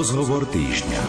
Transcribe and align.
Rozhovor 0.00 0.48
týždňa. 0.48 1.02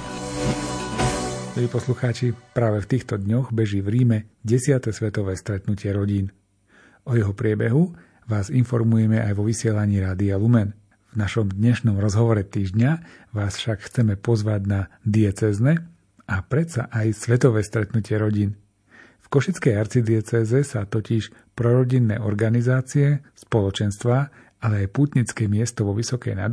Milí 1.55 1.71
poslucháči, 1.71 2.35
práve 2.51 2.83
v 2.83 2.89
týchto 2.91 3.15
dňoch 3.15 3.55
beží 3.55 3.79
v 3.79 3.87
Ríme 3.87 4.17
10. 4.43 4.83
svetové 4.91 5.39
stretnutie 5.39 5.95
rodín. 5.95 6.35
O 7.07 7.15
jeho 7.15 7.31
priebehu 7.31 7.95
vás 8.27 8.51
informujeme 8.51 9.23
aj 9.23 9.31
vo 9.39 9.47
vysielaní 9.47 10.03
Rádia 10.03 10.35
Lumen. 10.35 10.75
V 11.07 11.23
našom 11.23 11.47
dnešnom 11.55 12.03
rozhovore 12.03 12.43
týždňa 12.43 12.91
vás 13.31 13.55
však 13.63 13.79
chceme 13.87 14.19
pozvať 14.19 14.61
na 14.67 14.81
diecezne 15.07 15.87
a 16.27 16.43
predsa 16.43 16.91
aj 16.91 17.15
svetové 17.15 17.63
stretnutie 17.63 18.19
rodín. 18.19 18.59
V 19.23 19.31
Košickej 19.31 19.71
arcidieceze 19.71 20.67
sa 20.67 20.83
totiž 20.83 21.55
prorodinné 21.55 22.19
organizácie, 22.19 23.23
spoločenstva, 23.39 24.51
ale 24.59 24.83
aj 24.83 24.87
pútnické 24.91 25.47
miesto 25.47 25.87
vo 25.87 25.95
Vysokej 25.95 26.35
nad 26.35 26.51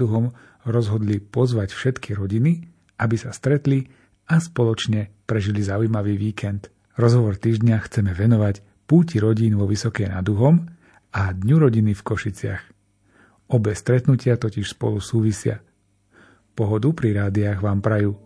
rozhodli 0.69 1.19
pozvať 1.19 1.73
všetky 1.73 2.15
rodiny, 2.15 2.69
aby 3.01 3.17
sa 3.17 3.33
stretli 3.33 3.89
a 4.29 4.39
spoločne 4.39 5.09
prežili 5.25 5.65
zaujímavý 5.65 6.21
víkend. 6.21 6.69
Rozhovor 6.99 7.41
týždňa 7.41 7.77
chceme 7.89 8.13
venovať 8.13 8.87
púti 8.89 9.23
rodín 9.23 9.57
vo 9.57 9.65
Vysokej 9.65 10.13
nad 10.13 10.27
Uhom 10.29 10.67
a 11.15 11.33
Dňu 11.33 11.57
rodiny 11.69 11.95
v 11.97 12.03
Košiciach. 12.05 12.63
Obe 13.49 13.73
stretnutia 13.73 14.37
totiž 14.37 14.77
spolu 14.77 15.01
súvisia. 15.01 15.65
Pohodu 16.53 16.93
pri 16.93 17.17
rádiách 17.17 17.65
vám 17.65 17.81
prajú 17.81 18.19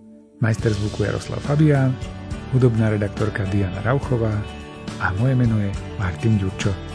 majster 0.42 0.74
zvuku 0.74 1.06
Jaroslav 1.06 1.38
Fabián, 1.46 1.94
hudobná 2.50 2.90
redaktorka 2.90 3.46
Diana 3.52 3.78
Rauchová 3.86 4.34
a 4.98 5.14
moje 5.20 5.38
meno 5.38 5.60
je 5.62 5.70
Martin 6.00 6.40
Ďurčo. 6.40 6.91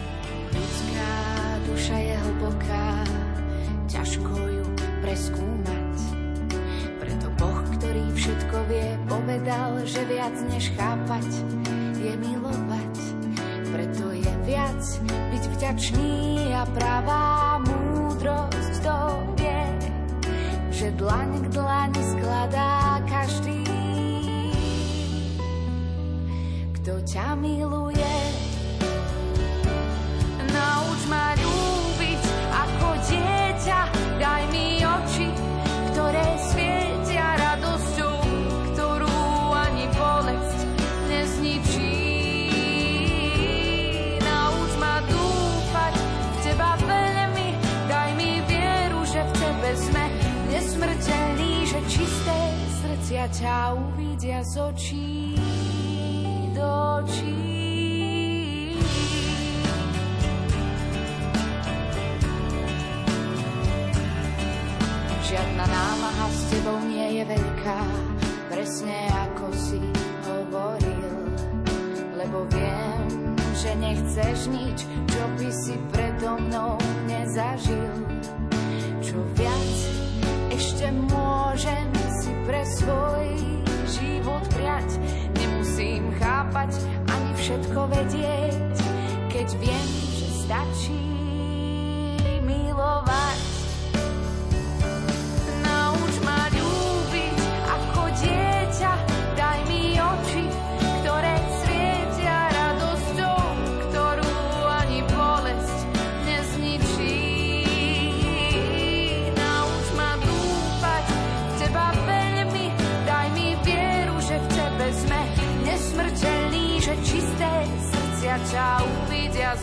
A 17.07 17.09
pravá 17.09 17.63
múdrosť 17.63 18.83
to 18.83 18.99
vie, 19.39 19.63
že 20.67 20.91
dlaň 20.99 21.39
k 21.39 21.47
dlani 21.55 22.03
skladá 22.03 22.99
každý. 23.07 23.63
Kto 26.75 26.99
ťa 27.07 27.39
miluje, 27.39 28.06
srdcia 53.07 53.27
ťa 53.39 53.57
uvidia 53.71 54.43
z 54.43 54.53
očí 54.67 55.31
do 56.51 56.67
očí. 56.99 57.39
Žiadna 65.23 65.65
námaha 65.71 66.27
s 66.35 66.41
tebou 66.51 66.75
nie 66.83 67.07
je 67.15 67.23
veľká, 67.31 67.79
presne 68.51 68.99
ako 69.23 69.55
si 69.55 69.79
hovoril, 70.27 71.15
lebo 72.11 72.43
viem, 72.51 73.07
že 73.55 73.71
nechceš 73.79 74.51
nič, 74.51 74.83
čo 74.83 75.23
by 75.39 75.47
si 75.55 75.79
predo 75.95 76.35
mnou 76.43 76.75
nezažil. 77.07 78.03
Čo 78.99 79.23
viac 79.39 79.79
ešte 80.51 80.91
môžem 81.07 81.87
pre 82.47 82.63
svoj 82.63 83.27
život 83.91 84.43
priať. 84.55 84.95
Nemusím 85.35 86.15
chápať 86.15 86.79
ani 87.11 87.31
všetko 87.35 87.79
vedieť, 87.91 88.75
keď 89.27 89.47
viem, 89.59 89.87
že 90.15 90.27
stačí 90.47 91.06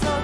uvidia 0.02 0.23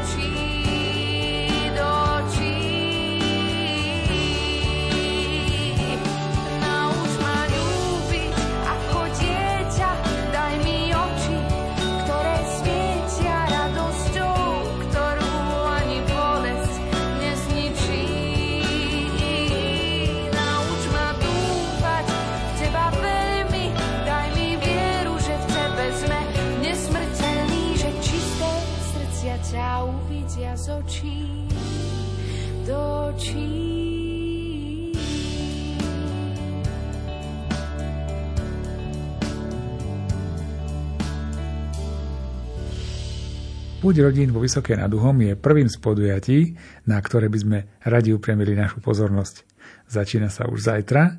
Púť 43.80 44.04
rodín 44.04 44.28
vo 44.28 44.44
Vysokej 44.44 44.76
nad 44.76 44.92
Uhom 44.92 45.24
je 45.24 45.32
prvým 45.40 45.64
z 45.64 45.80
podujatí, 45.80 46.52
na 46.84 47.00
ktoré 47.00 47.32
by 47.32 47.38
sme 47.40 47.58
radi 47.80 48.12
upriamili 48.12 48.52
našu 48.52 48.84
pozornosť. 48.84 49.48
Začína 49.88 50.28
sa 50.28 50.44
už 50.52 50.68
zajtra 50.68 51.16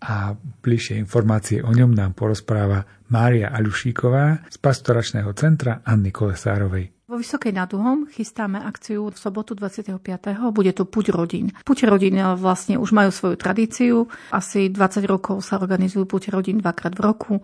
a 0.00 0.32
bližšie 0.32 0.96
informácie 0.96 1.60
o 1.60 1.68
ňom 1.68 1.92
nám 1.92 2.16
porozpráva 2.16 2.88
Mária 3.12 3.52
Aľušíková 3.52 4.48
z 4.48 4.56
pastoračného 4.56 5.28
centra 5.36 5.84
Anny 5.84 6.08
Kolesárovej. 6.08 7.12
Vo 7.12 7.20
Vysokej 7.20 7.52
nad 7.52 7.68
Uhom 7.76 8.08
chystáme 8.08 8.56
akciu 8.56 9.12
v 9.12 9.16
sobotu 9.20 9.52
25. 9.52 10.00
Bude 10.48 10.72
to 10.72 10.88
Puť 10.88 11.12
rodín. 11.12 11.52
Puť 11.60 11.92
rodín 11.92 12.16
vlastne 12.40 12.80
už 12.80 12.88
majú 12.96 13.12
svoju 13.12 13.36
tradíciu. 13.36 14.08
Asi 14.32 14.72
20 14.72 15.04
rokov 15.04 15.44
sa 15.44 15.60
organizujú 15.60 16.08
Puť 16.08 16.32
rodín 16.32 16.64
dvakrát 16.64 16.96
v 16.96 17.04
roku. 17.04 17.34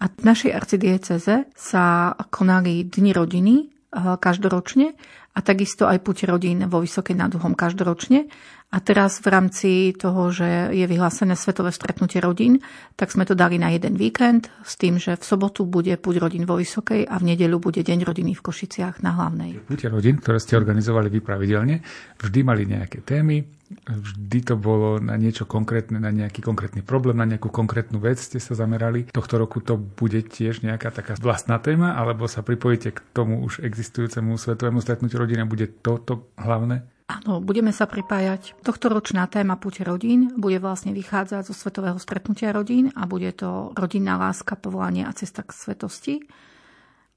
A 0.00 0.08
v 0.08 0.24
našej 0.24 0.56
arcidieceze 0.56 1.52
sa 1.52 2.16
konali 2.32 2.88
Dni 2.88 3.12
rodiny 3.12 3.56
Eh, 3.60 3.79
každoročne 3.94 4.94
a 5.34 5.38
takisto 5.42 5.86
aj 5.86 6.02
puť 6.02 6.30
rodín 6.30 6.66
vo 6.66 6.82
Vysokej 6.82 7.14
nad 7.14 7.30
Uhom 7.34 7.54
každoročne. 7.54 8.30
A 8.70 8.78
teraz 8.78 9.18
v 9.18 9.26
rámci 9.34 9.70
toho, 9.98 10.30
že 10.30 10.70
je 10.70 10.86
vyhlásené 10.86 11.34
svetové 11.34 11.74
stretnutie 11.74 12.22
rodín, 12.22 12.62
tak 12.94 13.10
sme 13.10 13.26
to 13.26 13.34
dali 13.34 13.58
na 13.58 13.74
jeden 13.74 13.98
víkend 13.98 14.46
s 14.62 14.78
tým, 14.78 14.94
že 14.94 15.18
v 15.18 15.24
sobotu 15.26 15.66
bude 15.66 15.90
Puť 15.98 16.22
rodín 16.22 16.46
vo 16.46 16.54
Vysokej 16.54 17.02
a 17.02 17.18
v 17.18 17.34
nedeľu 17.34 17.58
bude 17.58 17.82
Deň 17.82 18.06
rodiny 18.06 18.38
v 18.38 18.44
Košiciach 18.46 19.02
na 19.02 19.18
hlavnej. 19.18 19.66
Puť 19.66 19.90
rodín, 19.90 20.22
ktoré 20.22 20.38
ste 20.38 20.54
organizovali 20.54 21.10
vy 21.10 21.18
pravidelne, 21.18 21.82
vždy 22.22 22.40
mali 22.46 22.62
nejaké 22.70 23.02
témy, 23.02 23.42
vždy 23.90 24.38
to 24.46 24.54
bolo 24.54 25.02
na 25.02 25.18
niečo 25.18 25.50
konkrétne, 25.50 25.98
na 25.98 26.14
nejaký 26.14 26.38
konkrétny 26.38 26.86
problém, 26.86 27.18
na 27.18 27.26
nejakú 27.26 27.50
konkrétnu 27.50 27.98
vec 27.98 28.22
ste 28.22 28.38
sa 28.38 28.54
zamerali. 28.54 29.10
Tohto 29.10 29.34
roku 29.34 29.58
to 29.62 29.74
bude 29.78 30.30
tiež 30.30 30.62
nejaká 30.62 30.94
taká 30.94 31.18
vlastná 31.18 31.58
téma, 31.58 31.98
alebo 31.98 32.30
sa 32.30 32.46
pripojíte 32.46 32.94
k 32.94 33.02
tomu 33.10 33.42
už 33.42 33.66
existujúcemu 33.66 34.38
svetovému 34.38 34.78
stretnutiu 34.78 35.18
rodiny 35.18 35.42
a 35.42 35.50
bude 35.50 35.66
toto 35.82 36.30
hlavné? 36.38 36.86
Áno, 37.10 37.42
budeme 37.42 37.74
sa 37.74 37.90
pripájať. 37.90 38.54
Tohtoročná 38.62 39.26
téma 39.26 39.58
Pute 39.58 39.82
rodín 39.82 40.30
bude 40.38 40.62
vlastne 40.62 40.94
vychádzať 40.94 41.42
zo 41.50 41.54
Svetového 41.58 41.98
stretnutia 41.98 42.54
rodín 42.54 42.94
a 42.94 43.02
bude 43.10 43.34
to 43.34 43.74
rodinná 43.74 44.14
láska, 44.14 44.54
povolanie 44.54 45.02
a 45.02 45.10
cesta 45.10 45.42
k 45.42 45.50
svetosti. 45.50 46.14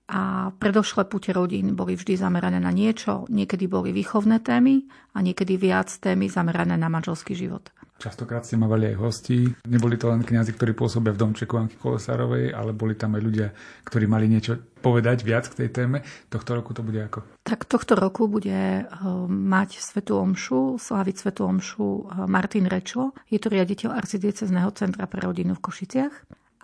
A 0.10 0.50
predošlé 0.58 1.06
pute 1.06 1.30
rodín 1.30 1.78
boli 1.78 1.94
vždy 1.94 2.18
zamerané 2.18 2.58
na 2.58 2.74
niečo, 2.74 3.30
niekedy 3.30 3.70
boli 3.70 3.94
výchovné 3.94 4.42
témy 4.42 4.84
a 5.14 5.22
niekedy 5.22 5.62
viac 5.62 5.94
témy 5.94 6.26
zamerané 6.26 6.74
na 6.74 6.90
manželský 6.90 7.38
život. 7.38 7.70
Častokrát 8.04 8.44
ste 8.44 8.60
mali 8.60 8.92
aj 8.92 9.00
hosti. 9.00 9.48
Neboli 9.64 9.96
to 9.96 10.12
len 10.12 10.28
kňazi, 10.28 10.52
ktorí 10.60 10.76
pôsobia 10.76 11.16
v 11.16 11.24
domčeku 11.24 11.56
Anky 11.56 11.80
Kolesárovej, 11.80 12.52
ale 12.52 12.76
boli 12.76 13.00
tam 13.00 13.16
aj 13.16 13.24
ľudia, 13.24 13.48
ktorí 13.88 14.12
mali 14.12 14.28
niečo 14.28 14.60
povedať 14.84 15.24
viac 15.24 15.48
k 15.48 15.64
tej 15.64 15.70
téme. 15.72 16.04
Tohto 16.28 16.52
roku 16.52 16.76
to 16.76 16.84
bude 16.84 17.00
ako? 17.00 17.24
Tak 17.48 17.64
tohto 17.64 17.96
roku 17.96 18.28
bude 18.28 18.52
eh, 18.52 18.88
mať 19.32 19.80
Svetu 19.80 20.20
Omšu, 20.20 20.84
sláviť 20.84 21.16
Svetu 21.16 21.48
Omšu 21.48 21.88
eh, 21.88 22.04
Martin 22.28 22.68
Rečo. 22.68 23.16
Je 23.32 23.40
to 23.40 23.48
riaditeľ 23.48 23.96
arcidiecezného 23.96 24.68
centra 24.76 25.08
pre 25.08 25.24
rodinu 25.24 25.56
v 25.56 25.64
Košiciach. 25.64 26.14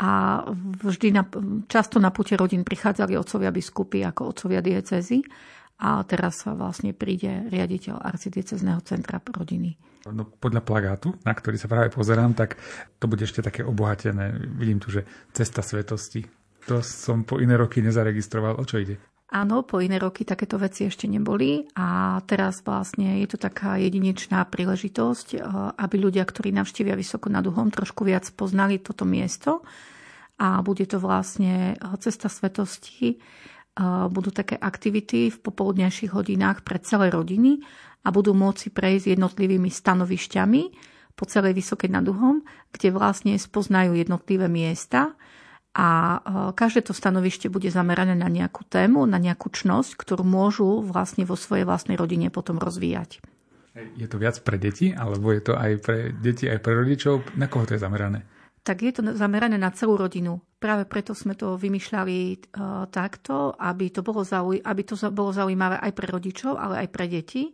A 0.03 0.43
vždy 0.83 1.07
na, 1.15 1.23
často 1.71 2.03
na 2.03 2.11
pute 2.11 2.35
rodín 2.35 2.67
prichádzali 2.67 3.15
otcovia 3.15 3.55
biskupy 3.55 4.03
ako 4.03 4.35
otcovia 4.35 4.59
diecezy 4.59 5.23
a 5.79 6.03
teraz 6.03 6.43
vlastne 6.43 6.91
príde 6.91 7.47
riaditeľ 7.47 8.03
arcidiecezného 8.03 8.83
centra 8.83 9.23
rodiny. 9.23 9.88
No, 10.07 10.23
podľa 10.23 10.63
plagátu, 10.63 11.11
na 11.27 11.35
ktorý 11.35 11.59
sa 11.59 11.67
práve 11.67 11.91
pozerám, 11.91 12.31
tak 12.31 12.55
to 13.03 13.11
bude 13.11 13.19
ešte 13.19 13.43
také 13.43 13.67
obohatené. 13.67 14.31
Vidím 14.55 14.79
tu, 14.79 14.95
že 14.95 15.03
cesta 15.35 15.59
svetosti. 15.59 16.23
To 16.71 16.79
som 16.79 17.27
po 17.27 17.43
iné 17.43 17.59
roky 17.59 17.83
nezaregistroval. 17.83 18.61
O 18.61 18.63
čo 18.63 18.79
ide? 18.79 18.95
Áno, 19.29 19.61
po 19.61 19.77
iné 19.77 20.01
roky 20.01 20.25
takéto 20.25 20.57
veci 20.57 20.89
ešte 20.89 21.05
neboli 21.05 21.61
a 21.77 22.17
teraz 22.25 22.65
vlastne 22.65 23.21
je 23.21 23.27
to 23.29 23.37
taká 23.37 23.77
jedinečná 23.77 24.41
príležitosť, 24.47 25.27
eh, 25.37 25.41
aby 25.77 25.95
ľudia, 26.01 26.25
ktorí 26.25 26.49
navštívia 26.49 26.97
Vysoko 26.97 27.29
nad 27.29 27.45
Uhom, 27.45 27.69
trošku 27.69 28.07
viac 28.07 28.25
poznali 28.33 28.81
toto 28.81 29.05
miesto 29.05 29.61
a 30.39 30.63
bude 30.65 30.87
to 30.89 30.97
vlastne 30.97 31.75
eh, 31.75 31.95
cesta 32.01 32.25
svetosti 32.31 33.21
budú 34.11 34.35
také 34.35 34.59
aktivity 34.59 35.31
v 35.31 35.37
popoludnejších 35.39 36.11
hodinách 36.11 36.67
pre 36.67 36.83
celé 36.83 37.07
rodiny 37.07 37.63
a 38.03 38.07
budú 38.09 38.31
môcť 38.31 38.71
prejsť 38.71 39.15
jednotlivými 39.17 39.67
stanovišťami 39.67 40.61
po 41.19 41.23
celej 41.27 41.59
Vysokej 41.59 41.91
nad 41.91 42.07
Uhom, 42.07 42.47
kde 42.71 42.95
vlastne 42.95 43.35
spoznajú 43.35 43.91
jednotlivé 43.95 44.47
miesta 44.47 45.19
a 45.75 46.19
každé 46.55 46.89
to 46.89 46.93
stanovište 46.95 47.51
bude 47.51 47.67
zamerané 47.69 48.15
na 48.15 48.31
nejakú 48.31 48.65
tému, 48.65 49.05
na 49.05 49.19
nejakú 49.19 49.51
čnosť, 49.51 49.99
ktorú 49.99 50.23
môžu 50.23 50.81
vlastne 50.81 51.27
vo 51.27 51.35
svojej 51.35 51.67
vlastnej 51.67 51.99
rodine 51.99 52.31
potom 52.31 52.57
rozvíjať. 52.57 53.21
Je 53.95 54.07
to 54.09 54.17
viac 54.17 54.39
pre 54.41 54.57
deti, 54.57 54.91
alebo 54.91 55.29
je 55.29 55.41
to 55.45 55.53
aj 55.55 55.71
pre 55.83 55.97
deti, 56.11 56.49
aj 56.49 56.59
pre 56.59 56.73
rodičov? 56.73 57.37
Na 57.37 57.45
koho 57.47 57.69
to 57.69 57.77
je 57.77 57.83
zamerané? 57.83 58.25
tak 58.59 58.85
je 58.85 58.93
to 58.93 59.01
zamerané 59.17 59.57
na 59.57 59.73
celú 59.73 59.97
rodinu. 59.97 60.45
Práve 60.61 60.85
preto 60.85 61.17
sme 61.17 61.33
to 61.33 61.57
vymýšľali 61.57 62.17
uh, 62.19 62.85
takto, 62.91 63.57
aby 63.57 63.89
to, 63.89 64.05
bolo 64.05 64.21
zauj- 64.21 64.61
aby 64.61 64.81
to 64.85 64.93
bolo 65.09 65.33
zaujímavé 65.33 65.81
aj 65.81 65.91
pre 65.97 66.05
rodičov, 66.05 66.53
ale 66.53 66.85
aj 66.85 66.87
pre 66.93 67.09
deti 67.09 67.49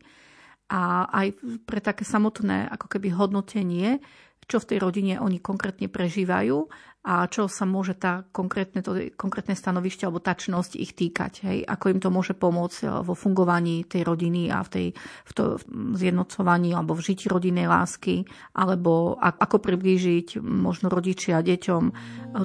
a 0.65 1.05
aj 1.13 1.27
pre 1.65 1.77
také 1.81 2.01
samotné 2.01 2.69
ako 2.73 2.97
keby 2.97 3.13
hodnotenie, 3.13 4.01
čo 4.45 4.61
v 4.61 4.69
tej 4.73 4.77
rodine 4.81 5.13
oni 5.17 5.41
konkrétne 5.41 5.89
prežívajú 5.89 6.69
a 7.05 7.29
čo 7.29 7.45
sa 7.45 7.69
môže 7.69 7.93
tá 7.93 8.25
konkrétne, 8.33 8.81
to, 8.81 9.13
konkrétne 9.13 9.53
stanovište 9.53 10.09
alebo 10.09 10.17
tá 10.17 10.33
čnosť 10.33 10.73
ich 10.73 10.97
týkať. 10.97 11.45
Hej? 11.45 11.57
Ako 11.69 11.93
im 11.93 12.01
to 12.01 12.09
môže 12.09 12.33
pomôcť 12.33 12.79
eh, 12.81 12.89
vo 13.05 13.13
fungovaní 13.13 13.85
tej 13.85 14.01
rodiny 14.01 14.49
a 14.49 14.65
v, 14.65 14.69
tej, 14.73 14.87
v 14.97 15.31
to 15.37 15.61
v 15.61 15.95
zjednocovaní 16.01 16.73
alebo 16.73 16.97
v 16.97 17.05
žití 17.05 17.29
rodinnej 17.29 17.69
lásky, 17.69 18.25
alebo 18.57 19.21
ako 19.21 19.61
priblížiť 19.61 20.41
možno 20.41 20.89
rodičia 20.89 21.45
deťom 21.45 21.83
eh, 21.85 21.95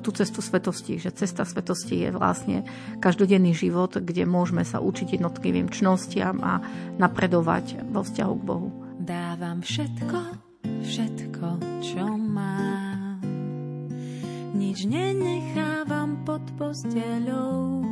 tú 0.04 0.12
cestu 0.12 0.44
svetosti. 0.44 1.00
Že 1.00 1.16
cesta 1.16 1.48
svetosti 1.48 2.04
je 2.04 2.10
vlastne 2.12 2.68
každodenný 3.00 3.56
život, 3.56 3.96
kde 3.96 4.28
môžeme 4.28 4.68
sa 4.68 4.84
učiť 4.84 5.16
jednotlivým 5.16 5.72
čnostiam 5.72 6.36
a 6.44 6.60
napredovať 7.00 7.88
vo 7.88 8.04
vzťahu 8.04 8.34
k 8.36 8.44
Bohu. 8.44 8.68
Dávam 9.00 9.64
všetko, 9.64 10.18
všetko, 10.84 11.46
čo 11.80 12.04
mám 12.04 12.79
nič 14.54 14.86
nenechávam 14.86 16.22
pod 16.26 16.42
posteľou, 16.58 17.82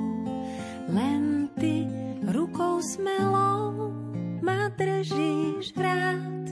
len 0.91 1.47
ty 1.59 1.87
rukou 2.29 2.83
smelou 2.83 3.93
ma 4.43 4.71
držíš 4.75 5.75
rád, 5.79 6.45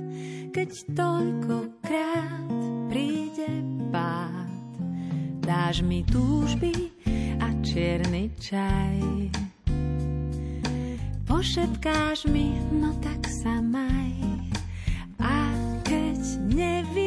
keď 0.54 0.70
toľkokrát 0.94 2.50
príde 2.90 3.50
pád. 3.90 4.50
Dáš 5.42 5.82
mi 5.82 6.02
túžby 6.06 6.90
a 7.38 7.50
čierny 7.62 8.30
čaj. 8.38 8.98
Pošetkáš 11.26 12.26
mi, 12.30 12.54
no 12.74 12.94
tak 13.02 13.26
sa 13.28 13.62
maj. 13.62 14.14
A 15.20 15.50
keď 15.84 16.20
nevidím, 16.50 17.05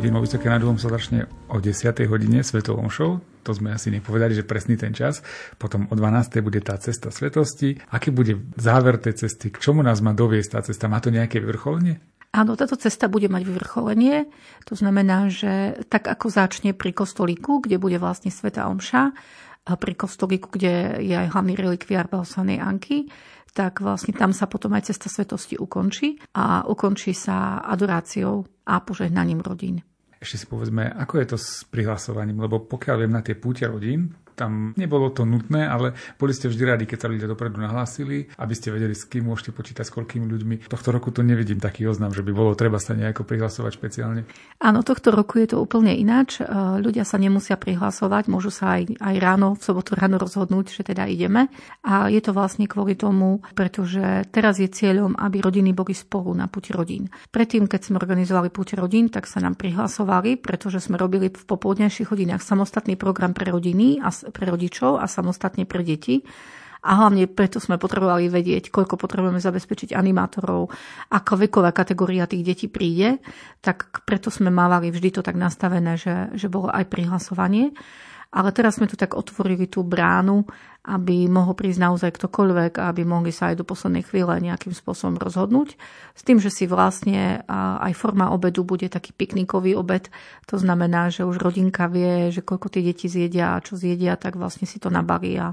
Púť 0.00 0.08
rodín 0.08 0.16
vo 0.16 0.24
Vysoké 0.24 0.48
nad 0.48 0.64
sa 0.80 0.88
začne 0.96 1.28
o 1.52 1.60
10. 1.60 1.92
hodine 2.08 2.40
svetovom 2.40 2.88
show. 2.88 3.20
To 3.44 3.52
sme 3.52 3.76
asi 3.76 3.92
nepovedali, 3.92 4.32
že 4.32 4.48
presný 4.48 4.80
ten 4.80 4.96
čas. 4.96 5.20
Potom 5.60 5.92
o 5.92 5.94
12. 5.94 6.40
bude 6.40 6.64
tá 6.64 6.72
cesta 6.80 7.12
svetosti. 7.12 7.76
Aký 7.92 8.08
bude 8.08 8.40
záver 8.56 8.96
tej 8.96 9.20
cesty? 9.20 9.52
K 9.52 9.60
čomu 9.60 9.84
nás 9.84 10.00
má 10.00 10.16
doviesť 10.16 10.56
tá 10.56 10.64
cesta? 10.64 10.88
Má 10.88 11.04
to 11.04 11.12
nejaké 11.12 11.44
vyvrcholenie? 11.44 12.00
Áno, 12.32 12.56
táto 12.56 12.80
cesta 12.80 13.12
bude 13.12 13.28
mať 13.28 13.44
vyvrcholenie. 13.44 14.24
To 14.72 14.72
znamená, 14.72 15.28
že 15.28 15.76
tak 15.92 16.08
ako 16.08 16.32
začne 16.32 16.72
pri 16.72 16.96
kostolíku, 16.96 17.60
kde 17.60 17.76
bude 17.76 18.00
vlastne 18.00 18.32
Sveta 18.32 18.72
Omša, 18.72 19.12
pri 19.68 19.92
kostolíku, 20.00 20.48
kde 20.48 20.96
je 21.04 21.12
aj 21.12 21.36
hlavný 21.36 21.60
relikviár 21.60 22.08
Belsanej 22.08 22.56
Anky, 22.56 23.12
tak 23.52 23.84
vlastne 23.84 24.16
tam 24.16 24.32
sa 24.32 24.48
potom 24.48 24.72
aj 24.72 24.96
cesta 24.96 25.12
svetosti 25.12 25.60
ukončí 25.60 26.16
a 26.32 26.64
ukončí 26.64 27.12
sa 27.12 27.60
adoráciou 27.68 28.48
a 28.64 28.80
požehnaním 28.80 29.44
rodín. 29.44 29.84
Ešte 30.20 30.44
si 30.44 30.46
povedzme, 30.46 30.84
ako 30.84 31.14
je 31.16 31.26
to 31.32 31.38
s 31.40 31.64
prihlasovaním, 31.64 32.44
lebo 32.44 32.60
pokiaľ 32.60 32.96
viem 33.00 33.12
na 33.16 33.24
tie 33.24 33.32
púte 33.32 33.64
rodín, 33.64 34.12
tam 34.40 34.72
nebolo 34.80 35.12
to 35.12 35.28
nutné, 35.28 35.68
ale 35.68 35.92
boli 36.16 36.32
ste 36.32 36.48
vždy 36.48 36.64
radi, 36.64 36.84
keď 36.88 36.98
sa 37.04 37.12
ľudia 37.12 37.28
dopredu 37.28 37.60
nahlásili, 37.60 38.32
aby 38.40 38.54
ste 38.56 38.72
vedeli, 38.72 38.96
s 38.96 39.04
kým 39.04 39.28
môžete 39.28 39.52
počítať, 39.52 39.84
s 39.84 39.92
koľkými 39.92 40.24
ľuďmi. 40.24 40.54
Tohto 40.72 40.96
roku 40.96 41.12
to 41.12 41.20
nevidím 41.20 41.60
taký 41.60 41.84
oznam, 41.84 42.16
že 42.16 42.24
by 42.24 42.32
bolo 42.32 42.56
treba 42.56 42.80
sa 42.80 42.96
nejako 42.96 43.28
prihlasovať 43.28 43.72
špeciálne. 43.76 44.24
Áno, 44.64 44.80
tohto 44.80 45.12
roku 45.12 45.36
je 45.36 45.52
to 45.52 45.60
úplne 45.60 45.92
ináč. 45.92 46.40
E, 46.40 46.48
ľudia 46.80 47.04
sa 47.04 47.20
nemusia 47.20 47.60
prihlasovať, 47.60 48.32
môžu 48.32 48.48
sa 48.48 48.80
aj, 48.80 48.96
aj 48.96 49.16
ráno, 49.20 49.52
v 49.58 49.62
sobotu 49.62 49.92
ráno 49.92 50.16
rozhodnúť, 50.16 50.72
že 50.72 50.82
teda 50.88 51.04
ideme. 51.04 51.52
A 51.84 52.08
je 52.08 52.20
to 52.24 52.32
vlastne 52.32 52.64
kvôli 52.64 52.96
tomu, 52.96 53.44
pretože 53.52 54.24
teraz 54.32 54.56
je 54.56 54.72
cieľom, 54.72 55.18
aby 55.20 55.44
rodiny 55.44 55.76
boli 55.76 55.92
spolu 55.92 56.32
na 56.32 56.48
puti 56.48 56.72
rodín. 56.72 57.12
Predtým, 57.28 57.68
keď 57.68 57.80
sme 57.90 58.00
organizovali 58.00 58.48
puť 58.48 58.80
rodín, 58.80 59.12
tak 59.12 59.28
sa 59.28 59.42
nám 59.42 59.58
prihlasovali, 59.60 60.40
pretože 60.40 60.80
sme 60.80 60.96
robili 60.96 61.28
v 61.28 61.44
popoludnejších 61.44 62.08
hodinách 62.08 62.40
samostatný 62.40 62.94
program 62.94 63.36
pre 63.36 63.50
rodiny 63.50 63.98
a 64.00 64.08
pre 64.32 64.48
rodičov 64.48 64.98
a 64.98 65.06
samostatne 65.06 65.66
pre 65.66 65.82
deti. 65.84 66.22
A 66.80 66.96
hlavne 66.96 67.28
preto 67.28 67.60
sme 67.60 67.76
potrebovali 67.76 68.32
vedieť, 68.32 68.72
koľko 68.72 68.96
potrebujeme 68.96 69.36
zabezpečiť 69.36 69.92
animátorov, 69.92 70.72
ako 71.12 71.32
veková 71.36 71.76
kategória 71.76 72.24
tých 72.24 72.40
detí 72.40 72.66
príde. 72.72 73.20
Tak 73.60 74.08
preto 74.08 74.32
sme 74.32 74.48
mávali 74.48 74.88
vždy 74.88 75.12
to 75.12 75.20
tak 75.20 75.36
nastavené, 75.36 76.00
že, 76.00 76.32
že 76.32 76.48
bolo 76.48 76.72
aj 76.72 76.88
prihlasovanie. 76.88 77.76
Ale 78.30 78.54
teraz 78.54 78.78
sme 78.78 78.86
tu 78.86 78.94
tak 78.94 79.18
otvorili 79.18 79.66
tú 79.66 79.82
bránu, 79.82 80.46
aby 80.86 81.26
mohol 81.26 81.58
prísť 81.58 81.82
naozaj 81.82 82.14
ktokoľvek 82.14 82.78
a 82.78 82.94
aby 82.94 83.02
mohli 83.02 83.34
sa 83.34 83.50
aj 83.50 83.58
do 83.58 83.66
poslednej 83.66 84.06
chvíle 84.06 84.30
nejakým 84.38 84.70
spôsobom 84.70 85.18
rozhodnúť. 85.18 85.74
S 86.14 86.22
tým, 86.22 86.38
že 86.38 86.48
si 86.48 86.70
vlastne 86.70 87.42
aj 87.50 87.90
forma 87.98 88.30
obedu 88.30 88.62
bude 88.62 88.86
taký 88.86 89.10
piknikový 89.12 89.74
obed. 89.74 90.08
To 90.46 90.56
znamená, 90.62 91.10
že 91.10 91.26
už 91.26 91.42
rodinka 91.42 91.90
vie, 91.90 92.30
že 92.30 92.46
koľko 92.46 92.70
tie 92.70 92.86
deti 92.86 93.10
zjedia 93.10 93.58
a 93.58 93.62
čo 93.66 93.74
zjedia, 93.74 94.14
tak 94.14 94.38
vlastne 94.38 94.64
si 94.64 94.78
to 94.78 94.94
nabaví 94.94 95.34
a 95.34 95.50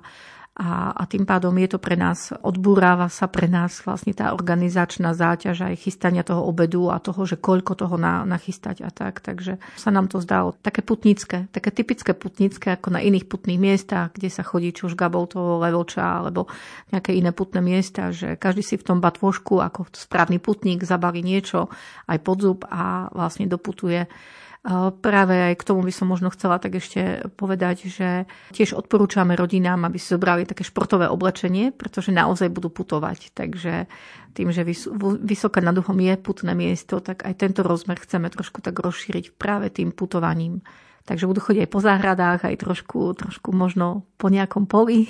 a, 0.57 0.89
a 0.89 1.05
tým 1.05 1.21
pádom 1.21 1.53
je 1.53 1.69
to 1.69 1.77
pre 1.77 1.93
nás, 1.93 2.33
odbúráva 2.41 3.13
sa 3.13 3.29
pre 3.29 3.45
nás 3.45 3.77
vlastne 3.85 4.17
tá 4.17 4.33
organizačná 4.33 5.13
záťaž 5.13 5.69
aj 5.69 5.85
chystania 5.85 6.25
toho 6.25 6.41
obedu 6.49 6.89
a 6.89 6.97
toho, 6.97 7.29
že 7.29 7.37
koľko 7.37 7.77
toho 7.77 7.93
na, 8.01 8.25
nachystať 8.25 8.81
a 8.81 8.89
tak. 8.89 9.21
Takže 9.21 9.61
sa 9.77 9.89
nám 9.93 10.09
to 10.09 10.17
zdalo 10.17 10.57
také 10.65 10.81
putnické, 10.81 11.45
také 11.53 11.69
typické 11.69 12.17
putnické 12.17 12.73
ako 12.73 12.89
na 12.89 13.05
iných 13.05 13.29
putných 13.29 13.61
miestach, 13.61 14.17
kde 14.17 14.33
sa 14.33 14.41
chodí 14.41 14.73
či 14.73 14.89
už 14.89 14.97
Gaboltovo, 14.97 15.61
Levoča 15.61 16.25
alebo 16.25 16.49
nejaké 16.89 17.13
iné 17.13 17.29
putné 17.29 17.61
miesta, 17.61 18.09
že 18.09 18.33
každý 18.33 18.65
si 18.65 18.81
v 18.81 18.87
tom 18.89 18.97
batvošku 18.97 19.61
ako 19.61 19.93
správny 19.93 20.41
putník 20.41 20.81
zabali 20.81 21.21
niečo 21.21 21.69
aj 22.09 22.17
pod 22.25 22.37
zub 22.41 22.59
a 22.65 23.13
vlastne 23.13 23.45
doputuje 23.45 24.09
Práve 24.99 25.35
aj 25.53 25.55
k 25.63 25.67
tomu 25.67 25.85
by 25.85 25.93
som 25.95 26.11
možno 26.11 26.27
chcela 26.33 26.59
tak 26.59 26.75
ešte 26.75 27.23
povedať, 27.39 27.87
že 27.87 28.09
tiež 28.51 28.75
odporúčame 28.75 29.37
rodinám, 29.37 29.87
aby 29.87 29.95
si 29.95 30.11
zobrali 30.11 30.43
také 30.43 30.67
športové 30.67 31.07
oblečenie, 31.07 31.71
pretože 31.71 32.11
naozaj 32.11 32.51
budú 32.51 32.67
putovať. 32.67 33.31
Takže 33.31 33.87
tým, 34.35 34.51
že 34.51 34.67
Vysoké 35.23 35.63
nad 35.63 35.77
Uhom 35.77 35.97
je 35.97 36.13
putné 36.19 36.51
miesto, 36.51 36.99
tak 36.99 37.23
aj 37.23 37.39
tento 37.39 37.63
rozmer 37.63 37.95
chceme 37.97 38.27
trošku 38.27 38.59
tak 38.59 38.75
rozšíriť 38.75 39.39
práve 39.39 39.71
tým 39.71 39.95
putovaním. 39.95 40.59
Takže 41.07 41.23
budú 41.23 41.39
chodiť 41.39 41.63
aj 41.63 41.71
po 41.71 41.79
záhradách, 41.79 42.39
aj 42.43 42.55
trošku, 42.59 42.99
trošku 43.15 43.55
možno 43.55 44.03
po 44.19 44.27
nejakom 44.27 44.67
poli, 44.67 45.07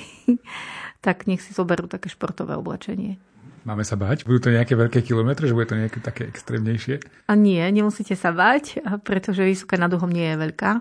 tak 1.06 1.26
nech 1.26 1.42
si 1.42 1.58
zoberú 1.58 1.90
také 1.90 2.14
športové 2.14 2.54
oblečenie. 2.54 3.18
Máme 3.68 3.84
sa 3.84 4.00
bať? 4.00 4.24
Budú 4.24 4.48
to 4.48 4.56
nejaké 4.56 4.80
veľké 4.80 5.04
kilometre, 5.04 5.44
že 5.44 5.52
bude 5.52 5.68
to 5.68 5.76
nejaké 5.76 6.00
také 6.00 6.24
extrémnejšie? 6.32 7.28
A 7.28 7.36
nie, 7.36 7.60
nemusíte 7.68 8.16
sa 8.16 8.32
bať, 8.32 8.80
pretože 9.04 9.44
vysoká 9.44 9.76
nad 9.76 9.92
uhom 9.92 10.08
nie 10.08 10.24
je 10.24 10.40
veľká, 10.40 10.72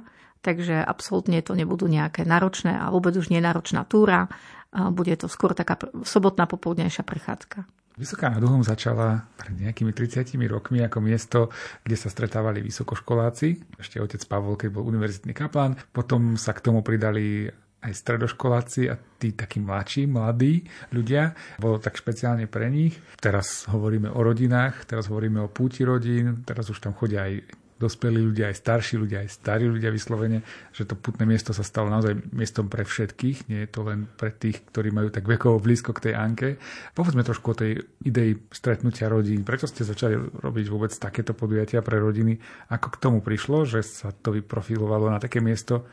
takže 0.46 0.86
absolútne 0.86 1.42
to 1.42 1.58
nebudú 1.58 1.90
nejaké 1.90 2.22
náročné 2.22 2.78
a 2.78 2.86
vôbec 2.94 3.18
už 3.18 3.34
nie 3.34 3.42
náročná 3.42 3.82
túra. 3.82 4.30
Bude 4.70 5.18
to 5.18 5.26
skôr 5.26 5.50
taká 5.50 5.74
sobotná 6.06 6.46
popoludnejšia 6.46 7.02
prechádzka. 7.02 7.66
Vysoká 7.98 8.30
nad 8.30 8.44
Uhom 8.44 8.62
začala 8.62 9.24
pred 9.34 9.56
nejakými 9.56 9.90
30 9.90 10.36
rokmi 10.46 10.84
ako 10.84 10.98
miesto, 11.02 11.50
kde 11.80 11.96
sa 11.98 12.06
stretávali 12.06 12.62
vysokoškoláci. 12.62 13.80
Ešte 13.82 13.98
otec 13.98 14.20
Pavol, 14.28 14.54
keď 14.54 14.68
bol 14.68 14.86
univerzitný 14.86 15.34
kaplan. 15.34 15.74
Potom 15.90 16.38
sa 16.38 16.52
k 16.52 16.60
tomu 16.60 16.84
pridali 16.84 17.50
aj 17.86 17.94
stredoškoláci 17.94 18.90
a 18.90 18.98
tí 18.98 19.30
takí 19.32 19.62
mladší, 19.62 20.10
mladí 20.10 20.66
ľudia. 20.90 21.38
Bolo 21.62 21.78
tak 21.78 21.94
špeciálne 21.94 22.50
pre 22.50 22.66
nich. 22.66 22.98
Teraz 23.22 23.70
hovoríme 23.70 24.10
o 24.10 24.20
rodinách, 24.20 24.90
teraz 24.90 25.06
hovoríme 25.06 25.46
o 25.46 25.48
púti 25.48 25.86
rodín, 25.86 26.42
teraz 26.42 26.66
už 26.66 26.82
tam 26.82 26.92
chodia 26.98 27.30
aj 27.30 27.46
dospelí 27.76 28.16
ľudia, 28.24 28.48
aj 28.48 28.56
starší 28.56 28.96
ľudia, 28.96 29.20
aj 29.20 29.36
starí 29.36 29.68
ľudia 29.68 29.92
vyslovene, 29.92 30.40
že 30.72 30.88
to 30.88 30.96
putné 30.96 31.28
miesto 31.28 31.52
sa 31.52 31.60
stalo 31.60 31.92
naozaj 31.92 32.16
miestom 32.32 32.72
pre 32.72 32.88
všetkých, 32.88 33.52
nie 33.52 33.60
je 33.64 33.68
to 33.68 33.84
len 33.84 34.08
pre 34.16 34.32
tých, 34.32 34.64
ktorí 34.72 34.88
majú 34.88 35.12
tak 35.12 35.28
vekovo 35.28 35.60
blízko 35.60 35.92
k 35.92 36.10
tej 36.10 36.14
Anke. 36.16 36.48
Povedzme 36.96 37.20
trošku 37.20 37.52
o 37.52 37.58
tej 37.58 37.84
idei 38.00 38.32
stretnutia 38.48 39.12
rodín. 39.12 39.44
Prečo 39.44 39.68
ste 39.68 39.84
začali 39.84 40.16
robiť 40.16 40.66
vôbec 40.72 40.92
takéto 40.96 41.36
podujatia 41.36 41.84
pre 41.84 42.00
rodiny? 42.00 42.40
Ako 42.72 42.96
k 42.96 43.00
tomu 43.00 43.20
prišlo, 43.20 43.68
že 43.68 43.84
sa 43.84 44.08
to 44.08 44.32
vyprofilovalo 44.32 45.12
na 45.12 45.20
také 45.20 45.44
miesto, 45.44 45.84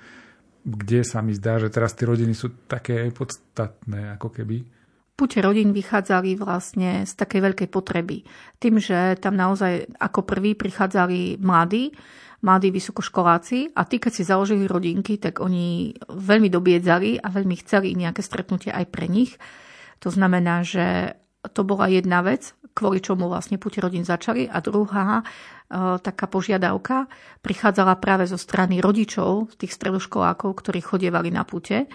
kde 0.63 1.03
sa 1.03 1.19
mi 1.19 1.35
zdá, 1.35 1.59
že 1.59 1.67
teraz 1.67 1.91
tie 1.93 2.07
rodiny 2.07 2.31
sú 2.31 2.67
také 2.67 3.11
podstatné, 3.11 4.15
ako 4.15 4.31
keby. 4.31 4.63
Pute 5.13 5.43
rodín 5.45 5.75
vychádzali 5.77 6.39
vlastne 6.39 7.05
z 7.05 7.13
takej 7.13 7.41
veľkej 7.51 7.69
potreby. 7.69 8.25
Tým, 8.57 8.81
že 8.81 9.13
tam 9.21 9.37
naozaj 9.37 9.93
ako 10.01 10.25
prví 10.25 10.57
prichádzali 10.57 11.37
mladí, 11.37 11.93
mladí 12.41 12.73
vysokoškoláci 12.73 13.77
a 13.77 13.85
tí, 13.85 14.01
keď 14.01 14.11
si 14.11 14.23
založili 14.25 14.65
rodinky, 14.65 15.21
tak 15.21 15.37
oni 15.37 15.93
veľmi 16.09 16.49
dobiedzali 16.49 17.21
a 17.21 17.27
veľmi 17.29 17.55
chceli 17.61 17.93
nejaké 17.93 18.25
stretnutie 18.25 18.73
aj 18.73 18.89
pre 18.89 19.05
nich. 19.05 19.37
To 20.01 20.09
znamená, 20.09 20.65
že 20.65 21.15
to 21.55 21.61
bola 21.61 21.91
jedna 21.91 22.25
vec, 22.25 22.55
kvôli 22.73 22.99
čomu 22.99 23.29
vlastne 23.29 23.61
púte 23.61 23.79
rodín 23.79 24.03
začali. 24.03 24.49
A 24.49 24.59
druhá 24.59 25.21
e, 25.21 25.23
taká 26.01 26.25
požiadavka 26.25 27.05
prichádzala 27.45 28.01
práve 28.01 28.25
zo 28.25 28.37
strany 28.37 28.81
rodičov, 28.81 29.53
tých 29.55 29.73
stredoškolákov, 29.77 30.57
ktorí 30.59 30.81
chodievali 30.81 31.29
na 31.29 31.45
púte, 31.45 31.85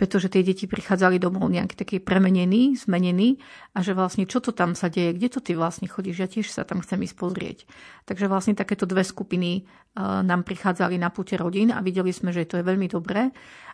pretože 0.00 0.32
tie 0.32 0.40
deti 0.40 0.64
prichádzali 0.64 1.20
domov 1.20 1.44
nejaký 1.52 1.76
taký 1.76 1.96
premenený, 2.00 2.72
zmenený 2.88 3.36
a 3.76 3.84
že 3.84 3.92
vlastne 3.92 4.24
čo 4.24 4.40
to 4.40 4.56
tam 4.56 4.72
sa 4.72 4.88
deje, 4.88 5.12
kde 5.12 5.28
to 5.28 5.44
ty 5.44 5.52
vlastne 5.52 5.92
chodíš, 5.92 6.24
ja 6.24 6.24
tiež 6.24 6.48
sa 6.48 6.64
tam 6.64 6.80
chcem 6.80 7.04
ísť 7.04 7.20
pozrieť. 7.20 7.68
Takže 8.08 8.24
vlastne 8.24 8.56
takéto 8.56 8.88
dve 8.88 9.04
skupiny 9.04 9.60
e, 9.60 9.62
nám 10.00 10.48
prichádzali 10.48 10.96
na 10.96 11.12
púte 11.12 11.36
rodín 11.36 11.68
a 11.68 11.84
videli 11.84 12.16
sme, 12.16 12.32
že 12.32 12.48
to 12.48 12.56
je 12.56 12.64
veľmi 12.64 12.88
dobré 12.88 13.28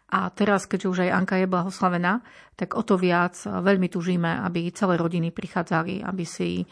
a 0.06 0.30
teraz, 0.30 0.70
keďže 0.70 0.86
už 0.86 0.98
aj 1.02 1.14
Anka 1.18 1.34
je 1.42 1.50
blahoslavená, 1.50 2.22
tak 2.54 2.78
o 2.78 2.82
to 2.86 2.94
viac 2.94 3.34
veľmi 3.42 3.90
tužíme, 3.90 4.38
aby 4.46 4.70
celé 4.70 4.94
rodiny 4.94 5.34
prichádzali, 5.34 6.06
aby 6.06 6.22
si 6.22 6.62
e, 6.62 6.64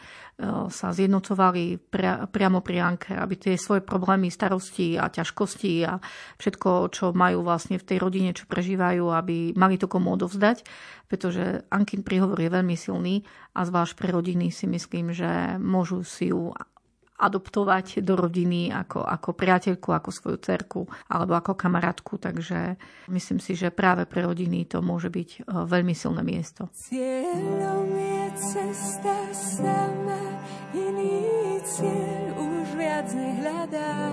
sa 0.71 0.95
zjednocovali 0.95 1.91
priamo 2.31 2.63
pri 2.63 2.77
Anke, 2.79 3.11
aby 3.11 3.35
tie 3.35 3.59
svoje 3.59 3.83
problémy, 3.83 4.31
starosti 4.31 4.95
a 4.95 5.11
ťažkosti 5.11 5.73
a 5.83 5.99
všetko, 6.39 6.95
čo 6.95 7.11
majú 7.11 7.43
vlastne 7.43 7.75
v 7.75 7.87
tej 7.91 7.97
rodine, 7.99 8.31
čo 8.31 8.47
prežívajú, 8.47 9.11
aby 9.11 9.44
mali 9.53 9.77
to 9.77 9.85
komu 9.85 10.17
odovzdať, 10.17 10.65
pretože 11.05 11.61
Ankin 11.69 12.01
príhovor 12.01 12.41
je 12.41 12.49
veľmi 12.49 12.73
silný 12.73 13.21
a 13.53 13.61
zvlášť 13.61 13.93
pre 13.93 14.09
rodiny 14.09 14.49
si 14.49 14.65
myslím, 14.65 15.13
že 15.13 15.61
môžu 15.61 16.01
si 16.01 16.33
ju 16.33 16.49
adoptovať 17.15 18.03
do 18.03 18.19
rodiny 18.19 18.75
ako, 18.75 19.07
ako 19.07 19.29
priateľku, 19.31 19.95
ako 19.95 20.09
svoju 20.11 20.37
cerku 20.43 20.81
alebo 21.07 21.39
ako 21.39 21.55
kamarátku. 21.55 22.19
Takže 22.19 22.75
myslím 23.07 23.39
si, 23.39 23.55
že 23.55 23.71
práve 23.71 24.03
pre 24.03 24.27
rodiny 24.27 24.67
to 24.67 24.83
môže 24.83 25.07
byť 25.07 25.29
e, 25.31 25.39
veľmi 25.47 25.95
silné 25.95 26.21
miesto. 26.27 26.67
Cieľom 26.75 27.87
je 27.87 28.23
cesta 28.35 29.15
sama, 29.31 30.43
iný 30.75 31.23
cieľ 31.63 32.35
už 32.35 32.67
viac 32.75 33.07
nehľadá. 33.15 34.11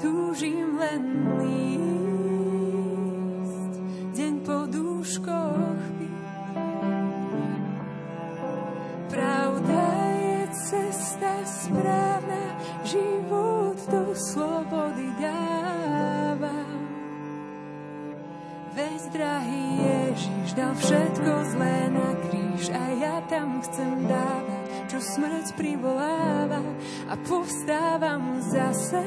Túžim 0.00 0.80
len 0.80 1.02
lísť, 1.38 1.99
po 5.00 5.04
dúškoch 5.08 5.80
Pravda 9.08 9.84
cesta 10.50 11.40
správna, 11.48 12.44
život 12.84 13.80
do 13.88 14.12
slobody 14.12 15.08
dáva. 15.16 16.52
Veď 18.76 19.00
drahý 19.16 19.64
Ježiš 19.80 20.48
dal 20.52 20.74
všetko 20.76 21.32
zlé 21.56 21.76
na 21.90 22.10
kríž 22.28 22.64
a 22.70 22.84
ja 23.00 23.16
tam 23.26 23.64
chcem 23.64 24.04
dávať, 24.04 24.64
čo 24.92 24.98
smrť 25.00 25.46
privoláva 25.56 26.60
a 27.08 27.14
povstávam 27.24 28.38
zase 28.46 29.00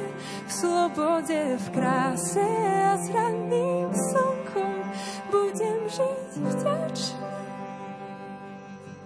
v 0.47 0.51
slobode, 0.51 1.39
v 1.59 1.67
kráse 1.69 2.50
a 2.81 2.97
s 2.97 3.07
ranným 3.13 3.93
slnkom 3.93 4.33
budem 4.33 4.42
žiť. 5.93 6.97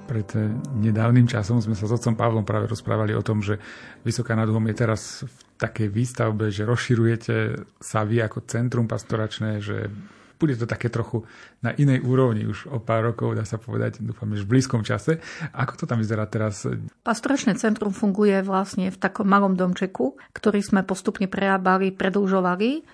Pred 0.08 0.30
eh, 0.40 0.56
nedávnym 0.80 1.28
časom 1.28 1.60
sme 1.60 1.76
sa 1.76 1.84
s 1.84 1.92
otcom 1.92 2.16
Pavlom 2.16 2.48
práve 2.48 2.72
rozprávali 2.72 3.12
o 3.12 3.26
tom, 3.26 3.44
že 3.44 3.60
Vysoká 4.08 4.40
nad 4.40 4.48
je 4.48 4.76
teraz 4.76 5.28
v 5.28 5.38
takej 5.60 5.88
výstavbe, 5.92 6.48
že 6.48 6.64
rozširujete 6.64 7.36
sa 7.84 8.08
vy 8.08 8.24
ako 8.24 8.48
centrum 8.48 8.88
pastoračné, 8.88 9.60
že 9.60 9.92
bude 10.38 10.54
to 10.54 10.70
také 10.70 10.88
trochu 10.94 11.26
na 11.66 11.74
inej 11.74 12.06
úrovni 12.06 12.46
už 12.46 12.70
o 12.70 12.78
pár 12.78 13.10
rokov, 13.10 13.34
dá 13.34 13.42
sa 13.42 13.58
povedať, 13.58 14.06
dúfam, 14.06 14.30
že 14.38 14.46
v 14.46 14.54
blízkom 14.54 14.86
čase. 14.86 15.18
Ako 15.50 15.74
to 15.82 15.90
tam 15.90 15.98
vyzerá 15.98 16.30
teraz? 16.30 16.70
Pastoračné 17.02 17.58
centrum 17.58 17.90
funguje 17.90 18.46
vlastne 18.46 18.94
v 18.94 18.98
takom 19.02 19.26
malom 19.26 19.58
domčeku, 19.58 20.14
ktorý 20.38 20.62
sme 20.62 20.86
postupne 20.86 21.26
prerábali, 21.26 21.90
predlžovali 21.90 22.86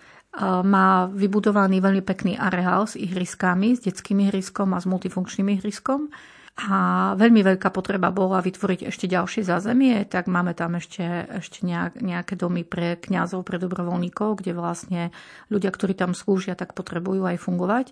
má 0.41 1.05
vybudovaný 1.13 1.77
veľmi 1.77 2.01
pekný 2.01 2.33
areál 2.33 2.89
s 2.89 2.97
ihriskami, 2.97 3.77
s 3.77 3.85
detským 3.85 4.17
ihriskom 4.25 4.73
a 4.73 4.81
s 4.81 4.89
multifunkčným 4.89 5.53
ihriskom. 5.61 6.09
A 6.53 7.13
veľmi 7.17 7.41
veľká 7.41 7.73
potreba 7.73 8.13
bola 8.13 8.37
vytvoriť 8.37 8.85
ešte 8.85 9.09
ďalšie 9.09 9.41
zázemie, 9.41 10.05
tak 10.05 10.29
máme 10.29 10.53
tam 10.53 10.77
ešte, 10.77 11.01
ešte 11.41 11.65
nejaké 11.97 12.37
domy 12.37 12.61
pre 12.61 13.01
kňazov, 13.01 13.41
pre 13.41 13.57
dobrovoľníkov, 13.57 14.37
kde 14.37 14.53
vlastne 14.53 15.09
ľudia, 15.49 15.73
ktorí 15.73 15.97
tam 15.97 16.13
slúžia, 16.13 16.53
tak 16.53 16.77
potrebujú 16.77 17.25
aj 17.25 17.41
fungovať. 17.41 17.87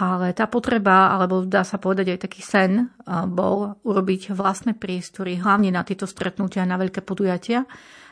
Ale 0.00 0.32
tá 0.32 0.48
potreba, 0.48 1.12
alebo 1.12 1.44
dá 1.44 1.60
sa 1.60 1.76
povedať 1.76 2.16
aj 2.16 2.20
taký 2.24 2.40
sen, 2.40 2.88
bol 3.28 3.76
urobiť 3.84 4.32
vlastné 4.32 4.72
priestory, 4.72 5.36
hlavne 5.36 5.68
na 5.68 5.84
tieto 5.84 6.08
stretnutia, 6.08 6.64
na 6.64 6.80
veľké 6.80 7.04
podujatia, 7.04 7.68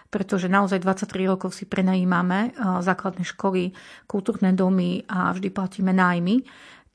pretože 0.09 0.47
naozaj 0.51 0.83
23 0.83 1.31
rokov 1.31 1.55
si 1.55 1.65
prenajímame 1.69 2.55
základné 2.83 3.27
školy, 3.27 3.75
kultúrne 4.07 4.55
domy 4.55 5.05
a 5.11 5.35
vždy 5.35 5.49
platíme 5.51 5.93
nájmy 5.93 6.47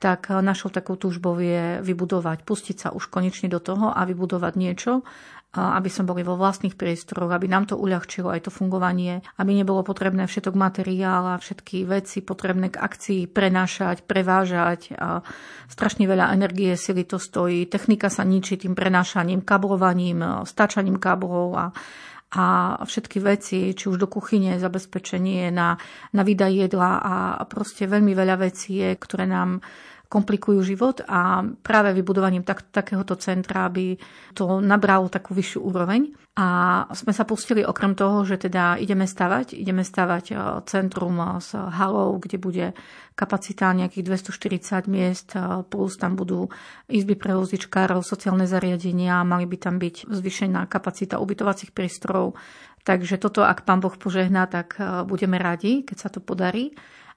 tak 0.02 0.34
našou 0.34 0.74
takou 0.74 0.98
túžbou 0.98 1.38
je 1.38 1.78
vybudovať, 1.78 2.42
pustiť 2.42 2.76
sa 2.76 2.88
už 2.90 3.06
konečne 3.06 3.46
do 3.46 3.62
toho 3.62 3.94
a 3.94 4.02
vybudovať 4.02 4.58
niečo, 4.58 5.06
aby 5.54 5.86
sme 5.86 6.10
boli 6.10 6.26
vo 6.26 6.34
vlastných 6.34 6.74
priestoroch, 6.74 7.30
aby 7.30 7.46
nám 7.46 7.70
to 7.70 7.78
uľahčilo 7.78 8.34
aj 8.34 8.48
to 8.48 8.50
fungovanie, 8.50 9.22
aby 9.38 9.54
nebolo 9.54 9.86
potrebné 9.86 10.26
všetok 10.26 10.58
materiál 10.58 11.30
a 11.30 11.38
všetky 11.38 11.86
veci 11.86 12.18
potrebné 12.18 12.74
k 12.74 12.82
akcii 12.82 13.30
prenášať, 13.30 14.02
prevážať. 14.02 14.90
A 14.98 15.22
strašne 15.70 16.10
veľa 16.10 16.34
energie, 16.34 16.74
sily 16.74 17.06
to 17.06 17.22
stojí. 17.22 17.70
Technika 17.70 18.10
sa 18.10 18.26
ničí 18.26 18.58
tým 18.58 18.74
prenášaním, 18.74 19.46
kablovaním, 19.46 20.42
stáčaním 20.42 20.98
káblov 20.98 21.54
a 21.54 21.64
a 22.32 22.80
všetky 22.80 23.20
veci, 23.20 23.76
či 23.76 23.84
už 23.92 24.00
do 24.00 24.08
kuchyne, 24.08 24.56
zabezpečenie 24.56 25.52
na, 25.52 25.76
na 26.16 26.22
výdaj 26.24 26.52
jedla 26.64 26.90
a 27.04 27.14
proste 27.44 27.84
veľmi 27.84 28.16
veľa 28.16 28.36
vecí 28.40 28.80
je, 28.80 28.96
ktoré 28.96 29.28
nám 29.28 29.60
komplikujú 30.12 30.60
život 30.60 31.00
a 31.08 31.40
práve 31.64 31.96
vybudovaním 31.96 32.44
tak, 32.44 32.68
takéhoto 32.68 33.16
centra 33.16 33.64
by 33.72 33.96
to 34.36 34.60
nabralo 34.60 35.08
takú 35.08 35.32
vyššiu 35.32 35.64
úroveň. 35.64 36.12
A 36.36 36.48
sme 36.92 37.16
sa 37.16 37.24
pustili 37.24 37.64
okrem 37.64 37.96
toho, 37.96 38.24
že 38.28 38.36
teda 38.36 38.76
ideme 38.76 39.08
stavať, 39.08 39.56
ideme 39.56 39.84
stavať 39.84 40.24
e, 40.32 40.34
centrum 40.68 41.16
s 41.40 41.52
halou, 41.52 42.16
kde 42.16 42.36
bude 42.40 42.66
kapacita 43.12 43.72
nejakých 43.76 44.04
240 44.32 44.88
miest, 44.88 45.36
e, 45.36 45.60
plus 45.68 46.00
tam 46.00 46.16
budú 46.16 46.48
izby 46.88 47.20
pre 47.20 47.36
vozičkárov, 47.36 48.00
sociálne 48.00 48.48
zariadenia, 48.48 49.24
mali 49.28 49.44
by 49.44 49.56
tam 49.60 49.76
byť 49.76 50.08
zvyšená 50.08 50.72
kapacita 50.72 51.20
ubytovacích 51.20 51.72
priestorov. 51.76 52.36
Takže 52.82 53.20
toto, 53.20 53.44
ak 53.44 53.68
pán 53.68 53.84
Boh 53.84 53.92
požehná, 53.92 54.48
tak 54.48 54.80
e, 54.80 55.04
budeme 55.04 55.36
radi, 55.36 55.84
keď 55.84 55.96
sa 56.00 56.08
to 56.08 56.24
podarí. 56.24 56.72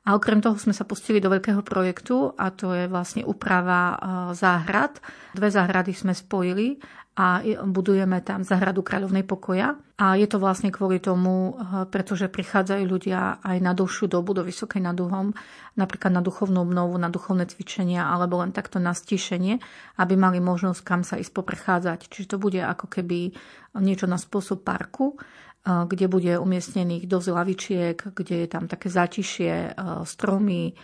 A 0.05 0.13
okrem 0.13 0.38
toho 0.38 0.53
sme 0.62 0.69
sa 0.69 0.85
pustili 0.85 1.17
do 1.17 1.33
veľkého 1.33 1.65
projektu 1.65 2.29
a 2.38 2.53
to 2.53 2.77
je 2.77 2.85
vlastne 2.85 3.25
úprava 3.25 3.81
e, 3.89 3.95
záhrad. 4.38 5.01
Dve 5.33 5.50
záhrady 5.50 5.97
sme 5.97 6.13
spojili 6.13 6.77
a 7.17 7.41
budujeme 7.65 8.21
tam 8.21 8.45
záhradu 8.45 8.85
kráľovnej 8.85 9.25
pokoja. 9.25 9.74
A 9.95 10.19
je 10.19 10.27
to 10.29 10.38
vlastne 10.38 10.69
kvôli 10.69 11.01
tomu, 11.01 11.57
e, 11.57 11.89
pretože 11.89 12.29
prichádzajú 12.29 12.83
ľudia 12.85 13.41
aj 13.41 13.57
na 13.65 13.74
dlhšiu 13.74 14.05
dobu 14.05 14.38
do 14.38 14.45
Vysokej 14.45 14.85
nad 14.85 14.93
Uhom, 14.93 15.33
napríklad 15.74 16.13
na 16.13 16.21
duchovnú 16.21 16.62
obnovu, 16.62 17.01
na 17.01 17.09
duchovné 17.09 17.50
cvičenia 17.50 18.05
alebo 18.05 18.38
len 18.45 18.53
takto 18.53 18.77
na 18.77 18.93
stíšenie, 18.93 19.57
aby 19.97 20.13
mali 20.13 20.38
možnosť 20.38 20.85
kam 20.85 21.01
sa 21.01 21.17
ísť 21.17 21.33
poprechádzať. 21.33 22.13
Čiže 22.13 22.35
to 22.35 22.38
bude 22.38 22.62
ako 22.62 22.93
keby 22.93 23.33
niečo 23.81 24.05
na 24.05 24.21
spôsob 24.21 24.62
parku 24.62 25.17
kde 25.65 26.05
bude 26.05 26.38
umiestnených 26.38 27.10
dosť 27.10 27.27
lavičiek, 27.34 27.98
kde 28.13 28.45
je 28.45 28.48
tam 28.48 28.69
také 28.69 28.93
zátišie, 28.93 29.74
stromy, 30.05 30.77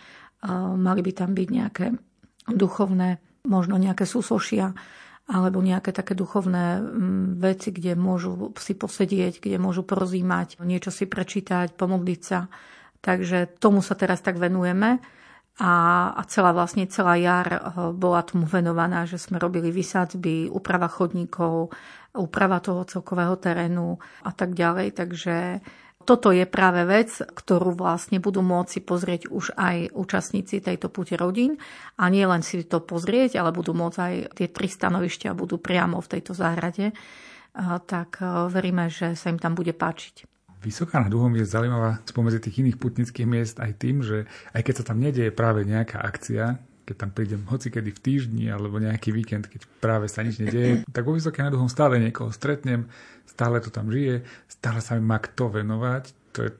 mali 0.74 1.00
by 1.06 1.12
tam 1.14 1.38
byť 1.38 1.48
nejaké 1.48 1.86
duchovné, 2.50 3.22
možno 3.46 3.78
nejaké 3.78 4.02
súsošia, 4.02 4.74
alebo 5.30 5.62
nejaké 5.62 5.94
také 5.94 6.18
duchovné 6.18 6.82
veci, 7.38 7.70
kde 7.70 7.94
môžu 7.94 8.50
si 8.58 8.74
posedieť, 8.74 9.38
kde 9.38 9.62
môžu 9.62 9.86
porozímať, 9.86 10.58
niečo 10.66 10.90
si 10.90 11.06
prečítať, 11.06 11.78
pomodliť 11.78 12.20
sa. 12.26 12.50
Takže 12.98 13.62
tomu 13.62 13.86
sa 13.86 13.94
teraz 13.94 14.18
tak 14.18 14.42
venujeme. 14.42 14.98
A 15.60 16.16
celá 16.32 16.56
vlastne 16.56 16.88
celá 16.88 17.14
jar 17.20 17.46
bola 17.92 18.24
tomu 18.24 18.48
venovaná, 18.48 19.04
že 19.04 19.20
sme 19.20 19.36
robili 19.36 19.68
vysadzby, 19.68 20.48
úprava 20.48 20.88
chodníkov, 20.88 21.68
úprava 22.12 22.60
toho 22.60 22.84
celkového 22.84 23.36
terénu 23.40 23.96
a 24.24 24.30
tak 24.36 24.52
ďalej. 24.52 24.88
Takže 24.96 25.34
toto 26.02 26.34
je 26.34 26.42
práve 26.50 26.82
vec, 26.82 27.14
ktorú 27.22 27.78
vlastne 27.78 28.18
budú 28.18 28.42
môcť 28.42 28.82
pozrieť 28.82 29.30
už 29.30 29.54
aj 29.54 29.94
účastníci 29.94 30.58
tejto 30.58 30.90
púte 30.90 31.14
rodín 31.14 31.62
a 31.94 32.10
nie 32.10 32.26
len 32.26 32.42
si 32.42 32.66
to 32.66 32.82
pozrieť, 32.82 33.38
ale 33.38 33.54
budú 33.54 33.70
môcť 33.70 33.98
aj 34.02 34.14
tie 34.34 34.50
tri 34.50 34.66
stanovišťa 34.66 35.30
budú 35.38 35.62
priamo 35.62 36.02
v 36.02 36.10
tejto 36.10 36.34
záhrade, 36.34 36.90
tak 37.86 38.18
veríme, 38.50 38.90
že 38.90 39.14
sa 39.14 39.30
im 39.30 39.38
tam 39.38 39.54
bude 39.54 39.70
páčiť. 39.70 40.26
Vysoká 40.62 41.02
nad 41.02 41.10
Uhom 41.10 41.38
je 41.38 41.46
zaujímavá 41.46 42.02
spomedzi 42.06 42.38
tých 42.38 42.66
iných 42.66 42.78
putnických 42.82 43.26
miest 43.26 43.56
aj 43.62 43.82
tým, 43.82 44.02
že 44.02 44.26
aj 44.54 44.62
keď 44.62 44.74
sa 44.78 44.84
tam 44.90 44.98
nedieje 44.98 45.30
práve 45.30 45.62
nejaká 45.62 46.02
akcia, 46.02 46.58
keď 46.92 47.08
tam 47.08 47.10
prídem 47.16 47.48
hocikedy 47.48 47.88
v 47.88 48.02
týždni 48.04 48.52
alebo 48.52 48.76
nejaký 48.76 49.16
víkend, 49.16 49.48
keď 49.48 49.64
práve 49.80 50.12
sa 50.12 50.20
nič 50.20 50.36
nedieje, 50.36 50.84
tak 50.92 51.08
vo 51.08 51.16
Vysoké 51.16 51.40
nad 51.40 51.56
stále 51.72 51.96
niekoho 51.96 52.28
stretnem, 52.28 52.92
stále 53.24 53.64
to 53.64 53.72
tam 53.72 53.88
žije, 53.88 54.28
stále 54.44 54.84
sa 54.84 54.92
mi 55.00 55.00
má 55.00 55.16
kto 55.16 55.48
venovať. 55.48 56.12
To 56.36 56.44
je 56.44 56.50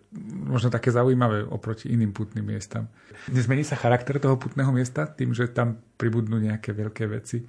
možno 0.49 0.73
také 0.73 0.89
zaujímavé 0.89 1.45
oproti 1.45 1.93
iným 1.93 2.17
putným 2.17 2.49
miestam. 2.49 2.89
Nezmení 3.29 3.61
sa 3.61 3.77
charakter 3.77 4.17
toho 4.17 4.41
putného 4.41 4.73
miesta 4.73 5.05
tým, 5.05 5.37
že 5.37 5.53
tam 5.53 5.77
pribudnú 6.01 6.41
nejaké 6.41 6.73
veľké 6.73 7.05
veci? 7.13 7.45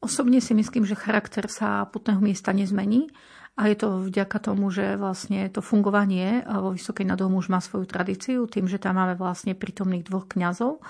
Osobne 0.00 0.40
si 0.40 0.56
myslím, 0.56 0.88
že 0.88 0.96
charakter 0.96 1.44
sa 1.52 1.84
putného 1.88 2.20
miesta 2.24 2.56
nezmení 2.56 3.12
a 3.56 3.68
je 3.68 3.76
to 3.80 4.04
vďaka 4.04 4.36
tomu, 4.40 4.68
že 4.68 5.00
vlastne 5.00 5.48
to 5.48 5.64
fungovanie 5.64 6.44
vo 6.44 6.72
Vysokej 6.72 7.08
nad 7.08 7.20
už 7.20 7.48
má 7.48 7.60
svoju 7.64 7.88
tradíciu, 7.88 8.44
tým, 8.44 8.68
že 8.68 8.76
tam 8.76 9.00
máme 9.00 9.16
vlastne 9.16 9.56
prítomných 9.56 10.04
dvoch 10.04 10.28
kňazov, 10.28 10.84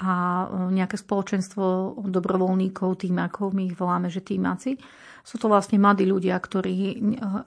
a 0.00 0.12
e, 0.12 0.46
nejaké 0.72 0.96
spoločenstvo 0.96 1.98
dobrovoľníkov, 2.08 3.04
týmakov, 3.04 3.52
my 3.52 3.68
ich 3.68 3.76
voláme, 3.76 4.08
že 4.08 4.24
týmaci. 4.24 4.80
Sú 5.22 5.38
to 5.38 5.46
vlastne 5.46 5.78
mladí 5.78 6.08
ľudia, 6.08 6.34
ktorí 6.40 6.74
e, 6.74 6.94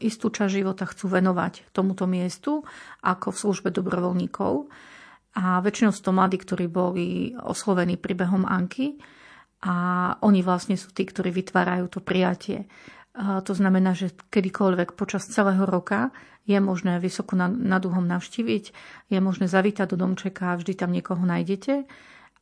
istú 0.06 0.30
časť 0.30 0.52
života 0.52 0.86
chcú 0.86 1.10
venovať 1.10 1.74
tomuto 1.74 2.06
miestu 2.06 2.62
ako 3.02 3.34
v 3.34 3.42
službe 3.42 3.70
dobrovoľníkov. 3.74 4.70
A 5.36 5.60
väčšinou 5.60 5.92
sú 5.92 6.02
to 6.06 6.16
mladí, 6.16 6.40
ktorí 6.40 6.72
boli 6.72 7.36
oslovení 7.36 8.00
príbehom 8.00 8.48
Anky 8.48 8.96
a 9.66 9.76
oni 10.24 10.40
vlastne 10.40 10.80
sú 10.80 10.96
tí, 10.96 11.04
ktorí 11.04 11.34
vytvárajú 11.34 11.92
to 11.92 12.00
prijatie. 12.00 12.72
A 13.16 13.44
to 13.44 13.52
znamená, 13.52 13.96
že 13.96 14.16
kedykoľvek 14.32 14.96
počas 14.96 15.28
celého 15.28 15.64
roka 15.68 16.16
je 16.48 16.56
možné 16.60 17.04
vysoko 17.04 17.36
nad 17.40 17.82
uhom 17.84 18.06
navštíviť, 18.08 18.64
je 19.12 19.20
možné 19.20 19.52
zavítať 19.52 19.92
do 19.92 19.98
domčeka 20.00 20.56
vždy 20.56 20.74
tam 20.78 20.96
niekoho 20.96 21.20
nájdete 21.20 21.84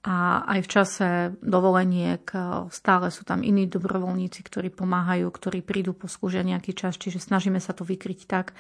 a 0.04 0.44
aj 0.44 0.60
v 0.68 0.72
čase 0.72 1.08
dovoleniek 1.40 2.28
e, 2.36 2.68
stále 2.76 3.08
sú 3.08 3.24
tam 3.24 3.40
iní 3.40 3.72
dobrovoľníci, 3.72 4.44
ktorí 4.44 4.68
pomáhajú, 4.76 5.32
ktorí 5.32 5.64
prídu 5.64 5.96
poslúžia 5.96 6.44
nejaký 6.44 6.76
čas, 6.76 7.00
čiže 7.00 7.24
snažíme 7.24 7.64
sa 7.64 7.72
to 7.72 7.88
vykryť 7.88 8.20
tak, 8.28 8.52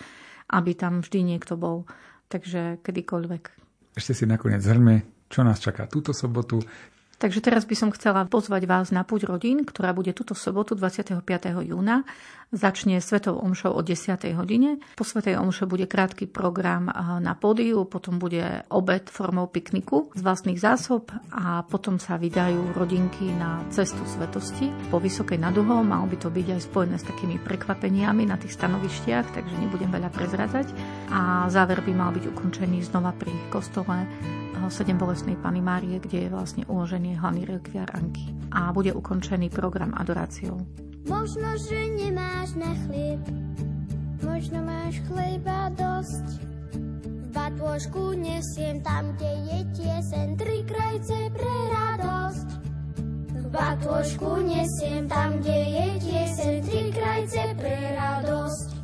aby 0.47 0.71
tam 0.71 1.03
vždy 1.03 1.35
niekto 1.35 1.59
bol. 1.59 1.83
Takže 2.31 2.79
kedykoľvek. 2.79 3.43
Ešte 3.99 4.15
si 4.15 4.25
nakoniec 4.25 4.63
zhrňme, 4.63 5.27
čo 5.27 5.43
nás 5.43 5.59
čaká 5.59 5.85
túto 5.85 6.15
sobotu, 6.15 6.63
Takže 7.21 7.39
teraz 7.39 7.63
by 7.63 7.75
som 7.77 7.89
chcela 7.95 8.27
pozvať 8.27 8.67
vás 8.67 8.91
na 8.91 9.07
Púť 9.07 9.31
rodín, 9.31 9.63
ktorá 9.63 9.95
bude 9.95 10.11
túto 10.11 10.35
sobotu 10.35 10.75
25. 10.75 11.23
júna. 11.63 12.03
Začne 12.53 13.01
Svetou 13.01 13.41
omšou 13.41 13.73
o 13.73 13.81
10. 13.81 14.13
hodine. 14.37 14.77
Po 14.93 15.01
Svetej 15.01 15.41
omše 15.41 15.65
bude 15.65 15.89
krátky 15.89 16.29
program 16.29 16.85
na 17.17 17.33
pódiu, 17.33 17.81
potom 17.89 18.21
bude 18.21 18.61
obed 18.69 19.09
formou 19.09 19.49
pikniku 19.49 20.13
z 20.13 20.21
vlastných 20.21 20.61
zásob 20.61 21.09
a 21.33 21.65
potom 21.65 21.97
sa 21.97 22.19
vydajú 22.21 22.77
rodinky 22.77 23.25
na 23.33 23.65
cestu 23.73 24.05
svetosti 24.05 24.69
po 24.93 25.01
Vysokej 25.01 25.41
naduho. 25.41 25.81
Malo 25.81 26.05
by 26.05 26.17
to 26.21 26.29
byť 26.29 26.47
aj 26.53 26.61
spojené 26.61 27.01
s 27.01 27.09
takými 27.09 27.41
prekvapeniami 27.41 28.29
na 28.29 28.37
tých 28.37 28.53
stanovištiach, 28.53 29.33
takže 29.33 29.55
nebudem 29.57 29.89
veľa 29.89 30.13
prezradzať. 30.13 30.69
A 31.09 31.49
záver 31.49 31.81
by 31.81 31.93
mal 31.95 32.13
byť 32.13 32.29
ukončený 32.29 32.85
znova 32.85 33.17
pri 33.17 33.33
kostole 33.49 34.05
sedem 34.69 34.99
bolestnej 34.99 35.39
Pany 35.39 35.63
Márie, 35.63 35.97
kde 35.97 36.27
je 36.27 36.29
vlastne 36.29 36.63
uložený 36.67 37.17
hlavný 37.17 37.47
rekviár 37.47 37.89
Anky. 37.95 38.35
A 38.51 38.69
bude 38.75 38.91
ukončený 38.93 39.49
program 39.49 39.95
adoráciou. 39.97 40.59
Možno, 41.03 41.47
že 41.59 41.79
nemáš 41.99 42.55
na 42.55 42.71
chlieb, 42.85 43.19
možno 44.23 44.63
máš 44.63 45.03
chleba 45.09 45.67
dosť. 45.75 46.27
V 47.01 47.27
batôžku 47.33 48.15
nesiem 48.15 48.79
tam, 48.85 49.11
kde 49.17 49.31
je 49.31 49.59
tiesen, 49.75 50.29
tri 50.39 50.63
krajce 50.63 51.17
pre 51.33 51.55
radosť. 51.73 52.47
V 53.33 53.45
batôžku 53.51 54.31
nesiem 54.45 55.09
tam, 55.09 55.41
kde 55.41 55.59
je 55.59 55.87
tiesen, 56.07 56.55
tri 56.63 56.83
krajce 56.93 57.41
pre 57.57 57.75
radosť. 57.99 58.82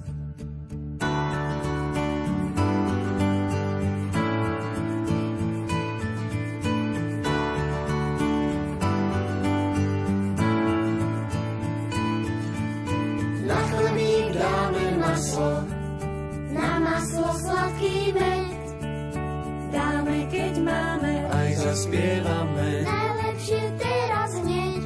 Zaspievame. 21.69 22.67
Najlepšie 22.83 23.63
teraz 23.77 24.31
hneď. 24.41 24.83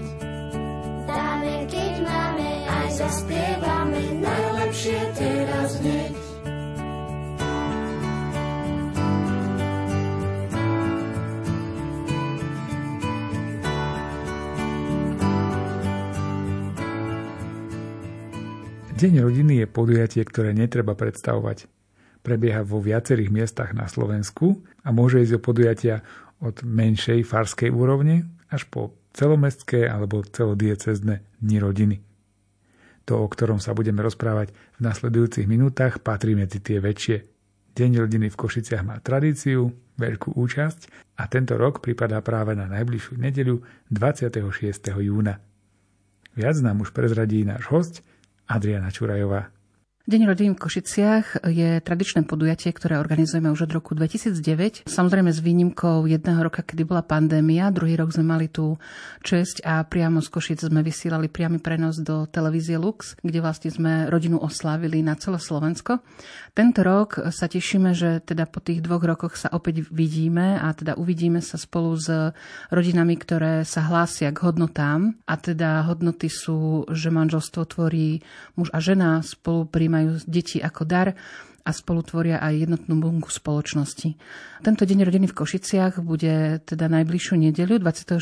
Dáme, 1.07 1.55
keď 1.71 1.93
máme, 2.03 2.49
aj 2.69 2.89
zaspievame. 2.99 4.03
Najlepšie 4.19 4.99
teraz 5.17 5.71
hneď. 5.79 6.13
Deň 18.93 19.13
rodiny 19.19 19.53
je 19.59 19.67
podujatie, 19.67 20.23
ktoré 20.23 20.55
netreba 20.55 20.95
predstavovať. 20.95 21.67
Prebieha 22.23 22.63
vo 22.63 22.79
viacerých 22.79 23.29
miestach 23.29 23.75
na 23.75 23.91
Slovensku 23.91 24.63
a 24.81 24.95
môže 24.95 25.19
ísť 25.19 25.37
o 25.37 25.43
podujatia 25.43 26.01
od 26.39 26.63
menšej 26.63 27.27
farskej 27.27 27.69
úrovne 27.69 28.31
až 28.47 28.63
po 28.71 28.95
celomestské 29.11 29.85
alebo 29.85 30.23
celodiecezne 30.23 31.19
dni 31.43 31.57
rodiny. 31.59 31.97
To, 33.11 33.19
o 33.19 33.27
ktorom 33.27 33.59
sa 33.59 33.75
budeme 33.75 33.99
rozprávať 33.99 34.55
v 34.79 34.79
nasledujúcich 34.79 35.43
minútach, 35.43 35.99
patrí 35.99 36.39
medzi 36.39 36.63
tie 36.63 36.79
väčšie. 36.79 37.27
Deň 37.75 38.07
rodiny 38.07 38.31
v 38.31 38.39
Košiciach 38.39 38.83
má 38.87 39.03
tradíciu, 39.03 39.75
veľkú 39.99 40.39
účasť 40.39 41.13
a 41.19 41.27
tento 41.27 41.59
rok 41.59 41.83
pripadá 41.83 42.23
práve 42.23 42.55
na 42.55 42.65
najbližšiu 42.69 43.19
nedeľu 43.19 43.61
26. 43.91 44.39
júna. 45.03 45.43
Viac 46.33 46.57
nám 46.65 46.81
už 46.81 46.95
prezradí 46.95 47.45
náš 47.45 47.69
host 47.69 48.01
Adriana 48.49 48.89
Čurajová. 48.89 49.53
Deň 50.03 50.27
rodín 50.27 50.51
v 50.51 50.67
Košiciach 50.67 51.47
je 51.47 51.79
tradičné 51.79 52.27
podujatie, 52.27 52.75
ktoré 52.75 52.99
organizujeme 52.99 53.47
už 53.47 53.71
od 53.71 53.79
roku 53.79 53.95
2009. 53.95 54.83
Samozrejme 54.83 55.31
s 55.31 55.39
výnimkou 55.39 56.03
jedného 56.11 56.43
roka, 56.43 56.59
kedy 56.59 56.83
bola 56.83 56.99
pandémia. 56.99 57.71
Druhý 57.71 57.95
rok 57.95 58.11
sme 58.11 58.27
mali 58.27 58.51
tú 58.51 58.75
česť 59.23 59.63
a 59.63 59.79
priamo 59.87 60.19
z 60.19 60.27
Košic 60.27 60.59
sme 60.67 60.83
vysielali 60.83 61.31
priamy 61.31 61.63
prenos 61.63 62.03
do 62.03 62.27
televízie 62.27 62.75
Lux, 62.75 63.15
kde 63.23 63.39
vlastne 63.39 63.71
sme 63.71 64.11
rodinu 64.11 64.43
oslávili 64.43 64.99
na 64.99 65.15
celé 65.15 65.39
Slovensko. 65.39 66.03
Tento 66.51 66.83
rok 66.83 67.23
sa 67.31 67.47
tešíme, 67.47 67.95
že 67.95 68.19
teda 68.27 68.43
po 68.43 68.59
tých 68.59 68.83
dvoch 68.83 69.07
rokoch 69.07 69.39
sa 69.39 69.55
opäť 69.55 69.87
vidíme 69.87 70.59
a 70.59 70.67
teda 70.75 70.99
uvidíme 70.99 71.39
sa 71.39 71.55
spolu 71.55 71.95
s 71.95 72.11
rodinami, 72.75 73.15
ktoré 73.15 73.63
sa 73.63 73.87
hlásia 73.87 74.35
k 74.35 74.51
hodnotám. 74.51 75.15
A 75.31 75.39
teda 75.39 75.87
hodnoty 75.87 76.27
sú, 76.27 76.91
že 76.91 77.07
manželstvo 77.07 77.63
tvorí 77.71 78.19
muž 78.59 78.67
a 78.75 78.83
žena 78.83 79.23
spolu 79.23 79.63
pri 79.63 79.92
majú 79.93 80.17
deti 80.25 80.57
ako 80.57 80.81
dar 80.89 81.13
a 81.63 81.71
spolu 81.71 82.03
tvoria 82.03 82.43
aj 82.43 82.67
jednotnú 82.67 82.99
bunku 82.99 83.31
spoločnosti. 83.31 84.19
Tento 84.59 84.83
deň 84.83 84.99
rodiny 85.07 85.31
v 85.31 85.37
Košiciach 85.37 86.03
bude 86.03 86.59
teda 86.67 86.91
najbližšiu 86.91 87.39
nedeľu 87.39 87.79
26. 87.79 88.19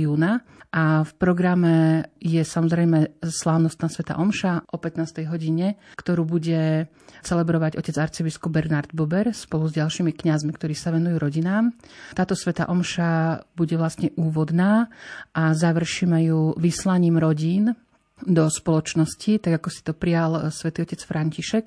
júna 0.00 0.40
a 0.72 1.04
v 1.04 1.12
programe 1.20 2.08
je 2.16 2.40
samozrejme 2.40 3.20
slávnostná 3.20 3.92
Sveta 3.92 4.16
Omša 4.16 4.72
o 4.72 4.76
15. 4.80 5.28
hodine, 5.28 5.76
ktorú 6.00 6.24
bude 6.24 6.88
celebrovať 7.20 7.76
otec 7.76 7.96
arcibiskup 8.00 8.56
Bernard 8.56 8.92
Bober 8.96 9.36
spolu 9.36 9.68
s 9.68 9.76
ďalšími 9.76 10.12
kňazmi, 10.16 10.52
ktorí 10.56 10.72
sa 10.72 10.88
venujú 10.88 11.20
rodinám. 11.20 11.72
Táto 12.16 12.32
Sveta 12.32 12.72
Omša 12.72 13.44
bude 13.52 13.76
vlastne 13.76 14.16
úvodná 14.16 14.88
a 15.36 15.52
završíme 15.52 16.24
ju 16.24 16.56
vyslaním 16.56 17.20
rodín 17.20 17.76
do 18.24 18.50
spoločnosti, 18.50 19.38
tak 19.38 19.62
ako 19.62 19.68
si 19.70 19.80
to 19.84 19.92
prijal 19.94 20.38
eh, 20.38 20.42
svätý 20.50 20.82
otec 20.82 21.00
František. 21.02 21.66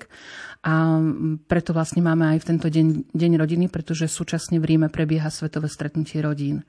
A 0.62 0.98
mm, 0.98 1.48
preto 1.48 1.72
vlastne 1.72 2.04
máme 2.04 2.36
aj 2.36 2.38
v 2.44 2.48
tento 2.54 2.68
deň, 2.68 3.12
deň 3.12 3.32
rodiny, 3.38 3.66
pretože 3.72 4.10
súčasne 4.10 4.60
v 4.60 4.76
Ríme 4.76 4.88
prebieha 4.92 5.32
svetové 5.32 5.66
stretnutie 5.72 6.20
rodín. 6.22 6.62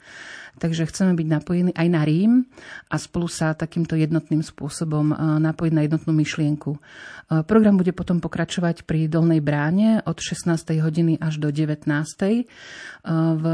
Takže 0.53 0.85
chceme 0.85 1.17
byť 1.17 1.27
napojení 1.27 1.71
aj 1.73 1.87
na 1.89 2.05
Rím 2.05 2.45
a 2.93 3.01
spolu 3.01 3.25
sa 3.25 3.57
takýmto 3.57 3.97
jednotným 3.97 4.45
spôsobom 4.45 5.09
e, 5.09 5.15
napojiť 5.41 5.73
na 5.73 5.81
jednotnú 5.81 6.13
myšlienku. 6.13 6.77
E, 6.77 6.79
program 7.41 7.81
bude 7.81 7.89
potom 7.89 8.21
pokračovať 8.21 8.85
pri 8.85 9.09
Dolnej 9.09 9.41
bráne 9.41 10.05
od 10.05 10.21
16. 10.21 10.53
hodiny 10.77 11.17
až 11.17 11.41
do 11.41 11.49
19. 11.49 11.89
E, 11.89 12.45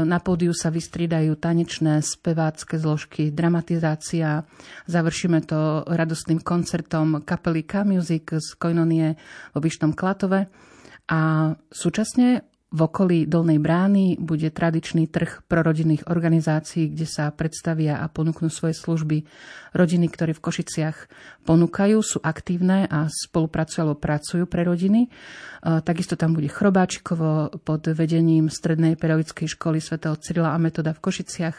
na 0.04 0.18
pódiu 0.20 0.52
sa 0.52 0.68
vystriedajú 0.68 1.40
tanečné, 1.40 2.04
spevácké 2.04 2.76
zložky, 2.76 3.32
dramatizácia. 3.32 4.44
Završíme 4.84 5.40
to 5.48 5.88
radostným 5.88 6.44
koncertom 6.44 7.24
kapely 7.24 7.64
K-Music 7.64 8.44
z 8.44 8.48
Koinonie 8.60 9.16
v 9.16 9.54
Obyšnom 9.56 9.96
Klatove. 9.96 10.52
A 11.10 11.50
súčasne 11.72 12.49
v 12.70 12.80
okolí 12.86 13.26
Dolnej 13.26 13.58
brány 13.58 14.14
bude 14.22 14.46
tradičný 14.46 15.10
trh 15.10 15.42
prorodinných 15.50 16.06
organizácií, 16.06 16.94
kde 16.94 17.02
sa 17.02 17.26
predstavia 17.34 17.98
a 17.98 18.06
ponúknú 18.06 18.46
svoje 18.46 18.78
služby 18.78 19.26
rodiny, 19.74 20.06
ktoré 20.06 20.30
v 20.38 20.44
Košiciach 20.46 20.96
ponúkajú, 21.42 21.98
sú 21.98 22.22
aktívne 22.22 22.86
a 22.86 23.10
spolupracujú 23.10 23.78
alebo 23.82 23.98
pracujú 23.98 24.46
pre 24.46 24.62
rodiny. 24.62 25.06
E, 25.06 25.08
takisto 25.82 26.14
tam 26.14 26.38
bude 26.38 26.46
Chrobáčikovo 26.46 27.58
pod 27.58 27.90
vedením 27.90 28.46
Strednej 28.46 28.94
pedagogickej 28.94 29.50
školy 29.50 29.82
svätého 29.82 30.14
Cyrila 30.14 30.54
a 30.54 30.62
Metoda 30.62 30.94
v 30.94 31.02
Košiciach, 31.02 31.56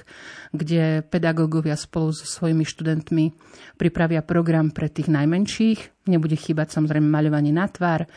kde 0.56 1.04
pedagógovia 1.12 1.76
spolu 1.76 2.16
so 2.16 2.24
svojimi 2.24 2.64
študentmi 2.64 3.36
pripravia 3.76 4.24
program 4.24 4.72
pre 4.72 4.88
tých 4.88 5.12
najmenších. 5.12 6.08
Nebude 6.08 6.40
chýbať 6.40 6.72
samozrejme 6.72 7.04
maľovanie 7.04 7.52
na 7.52 7.68
tvár 7.68 8.08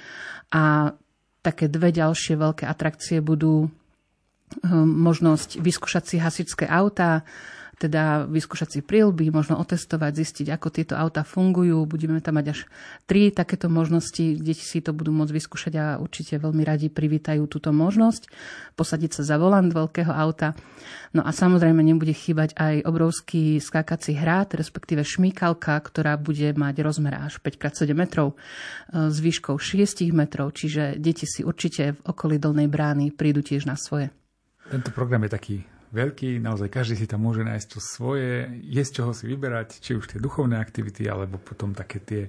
a 0.54 0.94
také 1.44 1.68
dve 1.68 1.92
ďalšie 1.92 2.40
veľké 2.40 2.64
atrakcie 2.64 3.20
budú 3.20 3.68
hm, 3.68 4.88
možnosť 4.88 5.60
vyskúšať 5.60 6.04
si 6.08 6.16
hasičské 6.16 6.64
autá, 6.64 7.28
teda 7.78 8.26
vyskúšať 8.30 8.78
si 8.78 8.80
prílby, 8.80 9.28
možno 9.34 9.58
otestovať, 9.58 10.12
zistiť, 10.14 10.46
ako 10.54 10.68
tieto 10.70 10.94
auta 10.94 11.26
fungujú. 11.26 11.82
Budeme 11.84 12.22
tam 12.22 12.38
mať 12.38 12.46
až 12.54 12.60
tri 13.04 13.34
takéto 13.34 13.66
možnosti. 13.66 14.38
Deti 14.38 14.62
si 14.62 14.78
to 14.80 14.94
budú 14.94 15.10
môcť 15.10 15.34
vyskúšať 15.34 15.72
a 15.78 15.84
určite 15.98 16.38
veľmi 16.38 16.62
radi 16.62 16.88
privítajú 16.88 17.46
túto 17.50 17.74
možnosť. 17.74 18.30
Posadiť 18.78 19.20
sa 19.20 19.34
za 19.34 19.36
volant 19.38 19.70
veľkého 19.70 20.10
auta. 20.10 20.54
No 21.14 21.22
a 21.22 21.30
samozrejme 21.30 21.78
nebude 21.82 22.10
chýbať 22.10 22.58
aj 22.58 22.86
obrovský 22.86 23.62
skákací 23.62 24.18
hrad, 24.18 24.58
respektíve 24.58 25.06
šmíkalka, 25.06 25.78
ktorá 25.78 26.18
bude 26.18 26.50
mať 26.54 26.74
rozmer 26.82 27.14
až 27.18 27.38
5x7 27.38 27.94
metrov 27.94 28.34
e, 28.34 29.10
s 29.10 29.16
výškou 29.22 29.54
6 29.54 30.10
metrov, 30.10 30.50
čiže 30.54 30.98
deti 30.98 31.26
si 31.26 31.46
určite 31.46 31.94
v 31.94 32.00
okolí 32.10 32.42
Dolnej 32.42 32.66
brány 32.66 33.14
prídu 33.14 33.46
tiež 33.46 33.66
na 33.66 33.78
svoje. 33.78 34.10
Tento 34.68 34.90
program 34.90 35.22
je 35.28 35.30
taký 35.30 35.56
veľký, 35.94 36.42
naozaj 36.42 36.68
každý 36.68 36.98
si 36.98 37.06
tam 37.06 37.22
môže 37.22 37.46
nájsť 37.46 37.68
to 37.70 37.78
svoje, 37.78 38.50
je 38.66 38.82
z 38.82 38.90
čoho 38.90 39.14
si 39.14 39.30
vyberať, 39.30 39.78
či 39.78 39.94
už 39.94 40.10
tie 40.10 40.18
duchovné 40.18 40.58
aktivity, 40.58 41.06
alebo 41.06 41.38
potom 41.38 41.70
také 41.70 42.02
tie 42.02 42.22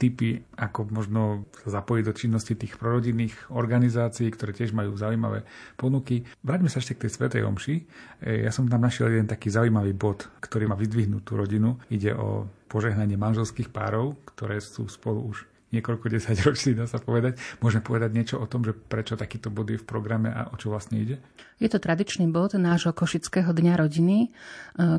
typy, 0.00 0.40
ako 0.56 0.88
možno 0.88 1.44
zapojiť 1.68 2.04
do 2.08 2.16
činnosti 2.16 2.56
tých 2.56 2.80
prorodinných 2.80 3.52
organizácií, 3.52 4.32
ktoré 4.32 4.56
tiež 4.56 4.72
majú 4.72 4.96
zaujímavé 4.96 5.44
ponuky. 5.76 6.24
Vráťme 6.40 6.72
sa 6.72 6.80
ešte 6.80 6.96
k 6.96 7.04
tej 7.04 7.10
Svetej 7.12 7.44
Omši. 7.44 7.76
E, 7.76 8.48
ja 8.48 8.48
som 8.48 8.64
tam 8.64 8.80
našiel 8.80 9.12
jeden 9.12 9.28
taký 9.28 9.52
zaujímavý 9.52 9.92
bod, 9.92 10.24
ktorý 10.40 10.72
má 10.72 10.76
vyzdvihnúť 10.80 11.20
tú 11.20 11.36
rodinu. 11.36 11.76
Ide 11.92 12.16
o 12.16 12.48
požehnanie 12.72 13.20
manželských 13.20 13.68
párov, 13.68 14.16
ktoré 14.24 14.64
sú 14.64 14.88
spolu 14.88 15.36
už 15.36 15.44
niekoľko 15.70 16.06
desaťročí, 16.10 16.74
dá 16.78 16.86
sa 16.86 16.98
povedať. 17.02 17.38
Môžeme 17.62 17.82
povedať 17.82 18.10
niečo 18.14 18.36
o 18.38 18.46
tom, 18.46 18.66
že 18.66 18.74
prečo 18.74 19.18
takýto 19.18 19.50
bod 19.50 19.70
je 19.70 19.78
v 19.78 19.86
programe 19.86 20.30
a 20.30 20.50
o 20.50 20.58
čo 20.58 20.70
vlastne 20.70 20.98
ide? 20.98 21.16
Je 21.58 21.68
to 21.70 21.82
tradičný 21.82 22.28
bod 22.30 22.54
nášho 22.58 22.94
Košického 22.94 23.50
dňa 23.50 23.74
rodiny, 23.78 24.18
e, 24.24 24.28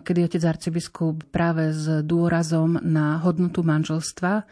kedy 0.03 0.19
otec 0.27 0.43
arcibiskup 0.45 1.27
práve 1.29 1.75
s 1.75 2.03
dôrazom 2.05 2.79
na 2.81 3.19
hodnotu 3.19 3.61
manželstva 3.65 4.45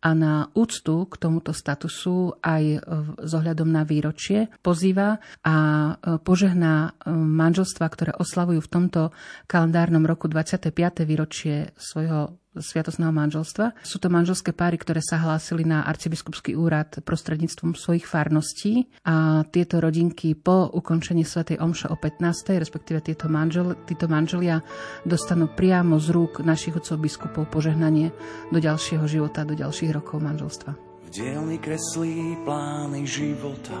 a 0.00 0.10
na 0.16 0.48
úctu 0.56 1.04
k 1.04 1.14
tomuto 1.20 1.52
statusu 1.52 2.32
aj 2.40 2.80
s 3.20 3.32
ohľadom 3.36 3.68
na 3.68 3.84
výročie 3.84 4.48
pozýva 4.64 5.20
a 5.44 5.56
e, 5.56 5.92
požehná 6.24 6.96
e, 6.96 7.12
manželstva, 7.12 7.84
ktoré 7.84 8.12
oslavujú 8.16 8.64
v 8.64 8.72
tomto 8.72 9.02
kalendárnom 9.44 10.08
roku 10.08 10.24
25. 10.26 11.04
výročie 11.04 11.76
svojho 11.76 12.40
sviatosného 12.56 13.14
manželstva. 13.14 13.78
Sú 13.86 14.02
to 14.02 14.10
manželské 14.10 14.50
páry, 14.50 14.74
ktoré 14.74 14.98
sa 14.98 15.22
hlásili 15.22 15.62
na 15.62 15.86
arcibiskupský 15.86 16.58
úrad 16.58 16.98
prostredníctvom 17.06 17.78
svojich 17.78 18.06
farností 18.06 18.90
a 19.06 19.46
tieto 19.46 19.78
rodinky 19.78 20.34
po 20.34 20.66
ukončení 20.66 21.22
svätej 21.22 21.62
omše 21.62 21.86
o 21.86 21.96
15. 21.96 22.58
respektíve 22.58 22.98
tieto, 23.06 23.30
manžel, 23.30 23.78
títo 23.86 24.10
manželia 24.10 24.66
dostanú 25.06 25.46
priamo 25.46 26.02
z 26.02 26.10
rúk 26.10 26.42
našich 26.42 26.74
otcov 26.74 26.98
biskupov 26.98 27.46
požehnanie 27.46 28.10
do 28.50 28.58
ďalšieho 28.58 29.06
života, 29.06 29.46
do 29.46 29.54
ďalších 29.54 29.94
rokov 29.94 30.18
manželstva. 30.18 30.70
V 31.06 31.08
dielni 31.14 31.58
kreslí 31.58 32.38
plány 32.46 33.06
života, 33.06 33.78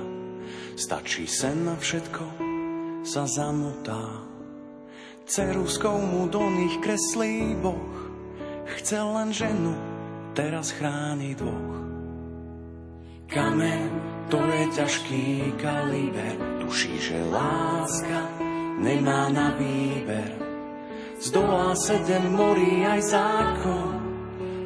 stačí 0.78 1.26
sen 1.26 1.66
na 1.66 1.74
všetko, 1.74 2.24
sa 3.06 3.26
zamotá. 3.26 4.30
Ceruskou 5.30 5.94
mu 5.94 6.26
do 6.26 6.42
nich 6.50 6.82
kreslí 6.82 7.54
Boh, 7.62 7.99
Chcel 8.66 9.06
len 9.08 9.30
ženu, 9.32 9.74
teraz 10.36 10.74
chráni 10.74 11.32
dvoch. 11.38 11.80
Kamen, 13.30 13.90
to 14.26 14.42
je 14.42 14.64
ťažký 14.74 15.26
kaliber, 15.62 16.34
tuší, 16.58 16.98
že 16.98 17.18
láska 17.30 18.26
nemá 18.82 19.30
na 19.30 19.54
výber. 19.54 20.34
Zdolá 21.20 21.76
sedem 21.76 22.32
morí 22.32 22.82
aj 22.82 23.00
zákon, 23.12 23.92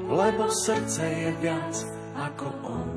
lebo 0.08 0.48
srdce 0.48 1.02
je 1.02 1.30
viac 1.42 1.74
ako 2.14 2.46
on. 2.62 2.90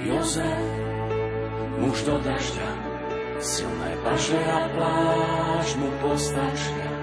Jozef, 0.00 0.64
muž 1.82 2.00
do 2.06 2.16
dažďa, 2.22 2.70
silné 3.42 3.92
paže 4.00 4.40
a 4.40 4.60
pláž 4.72 5.68
mu 5.76 5.90
postačia. 6.00 6.99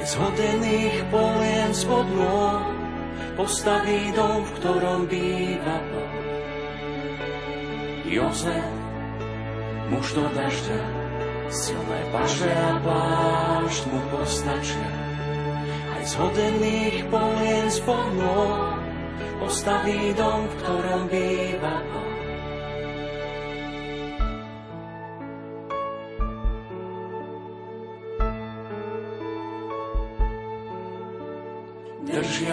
Aj 0.00 0.08
z 0.08 0.16
hodených 0.16 1.12
polien 1.12 1.76
spod 1.76 2.08
nôh 2.16 2.64
postaví 3.36 4.08
dom, 4.16 4.48
v 4.48 4.50
ktorom 4.56 5.04
býva 5.04 5.76
Boh. 5.92 6.16
Jozef, 8.08 8.72
muž 9.92 10.16
do 10.16 10.24
dažďa, 10.32 10.80
silné 11.52 12.00
paže 12.16 12.48
a 12.48 12.80
plášť 12.80 13.82
mu 13.92 14.00
postačia. 14.08 14.88
Aj 15.68 16.02
z 16.08 16.12
hodených 16.16 17.04
polien 17.12 17.68
spod 17.68 18.08
nôh 18.16 18.80
postaví 19.36 20.16
dom, 20.16 20.48
v 20.48 20.54
ktorom 20.64 21.02
býva 21.12 21.76
Boh. 21.92 21.99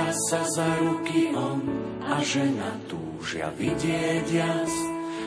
Sa 0.08 0.39
za 0.48 0.63
ruky 0.80 1.36
on 1.36 1.60
a 2.00 2.24
žena 2.24 2.80
túžia 2.88 3.52
vidieť 3.60 4.24
jas 4.24 4.72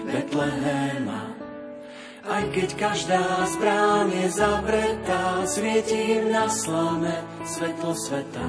Betlehema. 0.08 1.36
Aj 2.24 2.44
keď 2.48 2.68
každá 2.80 3.44
z 3.44 3.54
brán 3.60 4.08
je 4.08 4.28
zavretá, 4.32 5.44
svieti 5.44 6.20
im 6.20 6.32
na 6.32 6.48
slame 6.48 7.12
svetlo 7.44 7.92
sveta. 7.92 8.48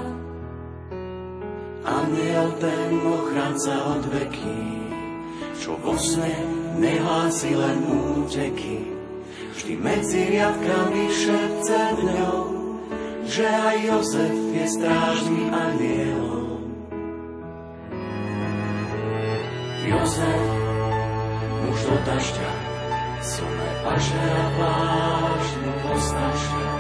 Aniel 1.84 2.48
ten 2.64 2.90
ochranca 3.04 3.76
od 4.00 4.04
veky, 4.12 4.64
čo 5.60 5.76
vo 5.84 6.00
sne 6.00 6.32
nehlási 6.80 7.60
len 7.60 7.80
úteky, 7.92 8.88
vždy 9.60 9.74
medzi 9.84 10.32
riadkami 10.32 11.04
šepce 11.12 11.80
dňou 12.00 12.61
že 13.32 13.48
aj 13.48 13.78
Jozef 13.88 14.36
je 14.52 14.66
strážný 14.68 15.48
anielom. 15.56 16.68
Jozef, 19.88 20.44
muž 21.64 21.80
do 21.88 21.98
dažďa, 22.04 22.52
silné 23.24 23.70
paže 23.88 24.20
a 24.20 24.46
pláž 24.60 25.46
mu 25.64 25.72
postačia. 25.80 26.72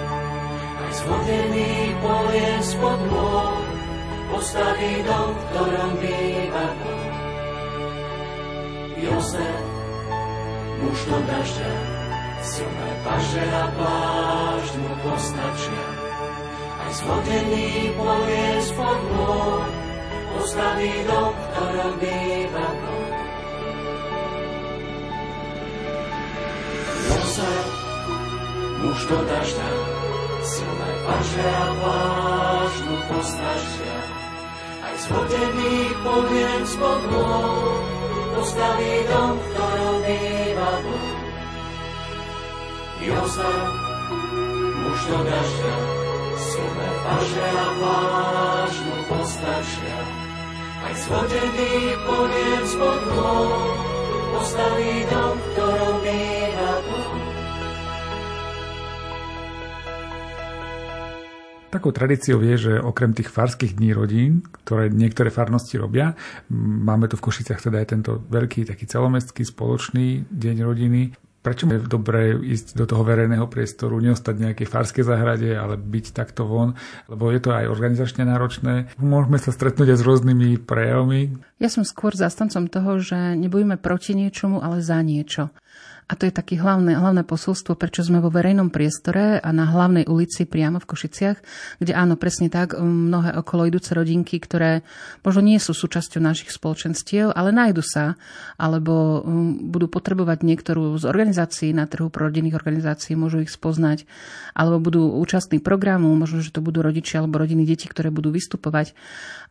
Aj 0.75 0.91
zhodený 0.91 1.71
polien 2.03 2.59
spod 2.59 2.99
môj, 3.07 3.63
postaví 4.35 4.93
dom, 5.07 5.31
v 5.31 5.41
ktorom 5.55 5.91
býva 6.03 6.65
Boh. 6.83 7.15
Jozef, 8.99 9.63
muž 10.83 10.99
do 11.07 11.19
dažďa, 11.31 11.73
silné 12.43 12.91
paže 13.07 13.45
a 13.55 13.65
pláž 13.71 14.65
mu 14.75 14.91
postačia 14.99 16.10
zhodený 16.91 17.95
povie 17.95 18.47
spod 18.67 18.99
môj, 19.15 19.69
postaví 20.35 20.93
dom, 21.07 21.31
v 21.31 21.43
ktorom 21.47 21.93
býva 22.03 22.67
Boh. 22.83 23.15
Jozef, 27.07 27.67
muž 28.83 28.99
do 29.07 29.19
dažďa, 29.23 29.71
silné 30.43 30.91
paže 31.07 31.47
a 31.47 31.67
pláž 31.79 32.73
mu 32.83 32.97
postačia. 33.07 33.97
Aj 34.83 34.95
zhodený 35.07 35.75
poviem 36.03 36.61
spod 36.67 37.01
môj, 37.07 37.75
postaví 38.35 38.93
dom, 39.07 39.31
ktorom 39.39 39.95
býva 40.03 40.71
Boh. 40.83 41.19
Jozef, 43.01 43.67
muž 44.75 44.99
do 45.07 45.19
dažďa, 45.23 46.00
silné 46.51 46.89
paže 47.07 47.47
a 47.47 47.67
pláž 47.79 48.73
mu 48.83 48.97
postačia. 49.07 49.99
Aj 50.81 50.93
zhodený 51.07 51.73
poviem 52.03 52.63
spod 52.67 53.01
postaví 54.35 54.93
dom, 55.07 55.35
ktorom 55.53 55.95
býva. 56.03 56.71
Takou 61.71 61.95
tradíciou 61.95 62.43
je, 62.43 62.55
že 62.67 62.73
okrem 62.83 63.15
tých 63.15 63.31
farských 63.31 63.79
dní 63.79 63.95
rodín, 63.95 64.43
ktoré 64.67 64.91
niektoré 64.91 65.31
farnosti 65.31 65.79
robia, 65.79 66.19
máme 66.51 67.07
tu 67.07 67.15
v 67.15 67.31
Košiciach 67.31 67.63
teda 67.63 67.79
aj 67.79 67.87
tento 67.95 68.19
veľký 68.27 68.67
taký 68.67 68.83
celomestský 68.91 69.47
spoločný 69.47 70.27
deň 70.27 70.57
rodiny, 70.67 71.15
Prečo 71.41 71.65
je 71.65 71.81
dobré 71.81 72.37
ísť 72.37 72.77
do 72.77 72.85
toho 72.85 73.01
verejného 73.01 73.49
priestoru, 73.49 73.97
neostať 73.97 74.33
v 74.37 74.43
nejakej 74.45 74.67
farskej 74.69 75.01
záhrade, 75.01 75.49
ale 75.57 75.73
byť 75.73 76.13
takto 76.13 76.45
von, 76.45 76.77
lebo 77.09 77.33
je 77.33 77.41
to 77.41 77.49
aj 77.49 77.65
organizačne 77.65 78.29
náročné. 78.29 78.93
Môžeme 79.01 79.41
sa 79.41 79.49
stretnúť 79.49 79.93
aj 79.93 79.97
s 79.97 80.05
rôznymi 80.05 80.61
prejavmi. 80.61 81.33
Ja 81.57 81.73
som 81.73 81.81
skôr 81.81 82.13
zastancom 82.13 82.69
toho, 82.69 83.01
že 83.01 83.17
nebudeme 83.33 83.81
proti 83.81 84.13
niečomu, 84.13 84.61
ale 84.61 84.85
za 84.85 85.01
niečo. 85.01 85.49
A 86.09 86.17
to 86.17 86.27
je 86.27 86.33
také 86.33 86.59
hlavné, 86.59 86.97
hlavné 86.97 87.23
posolstvo, 87.23 87.77
prečo 87.77 88.03
sme 88.03 88.19
vo 88.19 88.33
verejnom 88.33 88.73
priestore 88.73 89.39
a 89.39 89.49
na 89.53 89.69
hlavnej 89.69 90.09
ulici 90.09 90.43
priamo 90.49 90.81
v 90.81 90.89
Košiciach, 90.89 91.37
kde 91.79 91.93
áno, 91.95 92.17
presne 92.19 92.51
tak, 92.51 92.75
um, 92.75 93.11
mnohé 93.11 93.37
okolo 93.37 93.69
idúce 93.69 93.93
rodinky, 93.95 94.41
ktoré 94.41 94.83
možno 95.23 95.45
nie 95.45 95.59
sú 95.61 95.71
súčasťou 95.71 96.19
našich 96.19 96.51
spoločenstiev, 96.51 97.31
ale 97.31 97.55
nájdu 97.55 97.83
sa, 97.85 98.19
alebo 98.59 99.23
um, 99.23 99.71
budú 99.71 99.87
potrebovať 99.87 100.43
niektorú 100.43 100.99
z 100.99 101.07
organizácií 101.07 101.71
na 101.71 101.87
trhu 101.87 102.11
pro 102.11 102.27
rodinných 102.27 102.57
organizácií, 102.57 103.15
môžu 103.15 103.43
ich 103.43 103.51
spoznať, 103.53 104.03
alebo 104.57 104.83
budú 104.83 105.15
účastní 105.19 105.63
programu, 105.63 106.11
možno, 106.17 106.43
že 106.43 106.51
to 106.51 106.59
budú 106.59 106.83
rodičia 106.83 107.23
alebo 107.23 107.39
rodiny 107.39 107.63
detí, 107.63 107.87
ktoré 107.87 108.11
budú 108.11 108.35
vystupovať. 108.35 108.93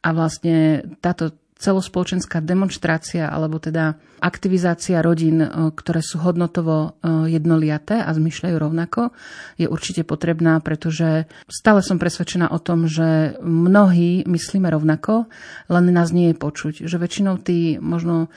A 0.00 0.16
vlastne 0.16 0.84
táto 1.04 1.36
celospoločenská 1.60 2.40
demonstrácia 2.40 3.28
alebo 3.28 3.60
teda 3.60 4.00
aktivizácia 4.20 5.04
rodín, 5.04 5.44
e, 5.44 5.48
ktoré 5.76 6.00
sú 6.00 6.16
hodnotovo 6.24 6.76
e, 6.76 6.88
jednoliaté 7.28 8.00
a 8.00 8.08
zmyšľajú 8.16 8.56
rovnako, 8.56 9.12
je 9.60 9.68
určite 9.68 10.08
potrebná, 10.08 10.60
pretože 10.64 11.28
stále 11.52 11.84
som 11.84 12.00
presvedčená 12.00 12.48
o 12.48 12.58
tom, 12.60 12.88
že 12.88 13.36
mnohí 13.44 14.24
myslíme 14.24 14.72
rovnako, 14.72 15.28
len 15.68 15.84
nás 15.92 16.16
nie 16.16 16.32
je 16.32 16.36
počuť. 16.40 16.74
Že 16.88 16.96
väčšinou 16.96 17.36
tí 17.44 17.76
možno 17.76 18.32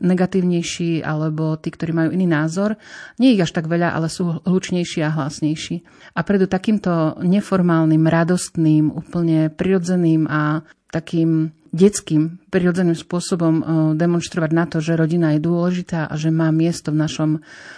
negatívnejší 0.00 1.04
alebo 1.04 1.60
tí, 1.60 1.68
ktorí 1.74 1.92
majú 1.92 2.10
iný 2.16 2.24
názor, 2.24 2.80
nie 3.20 3.34
ich 3.36 3.42
až 3.44 3.52
tak 3.52 3.68
veľa, 3.68 3.92
ale 3.92 4.08
sú 4.08 4.40
hlučnejší 4.46 5.04
a 5.04 5.12
hlasnejší. 5.12 5.84
A 6.16 6.24
preto 6.24 6.48
takýmto 6.48 7.20
neformálnym, 7.20 8.06
radostným, 8.06 8.94
úplne 8.94 9.50
prirodzeným 9.52 10.30
a 10.30 10.64
takým 10.94 11.50
detským, 11.76 12.40
prirodzeným 12.48 12.96
spôsobom 12.96 13.54
e, 13.54 13.62
demonstrovať 14.00 14.50
na 14.56 14.64
to, 14.64 14.80
že 14.80 14.96
rodina 14.96 15.36
je 15.36 15.44
dôležitá 15.44 16.08
a 16.08 16.14
že 16.16 16.32
má 16.32 16.48
miesto 16.48 16.90
v 16.90 16.98
našom, 17.04 17.30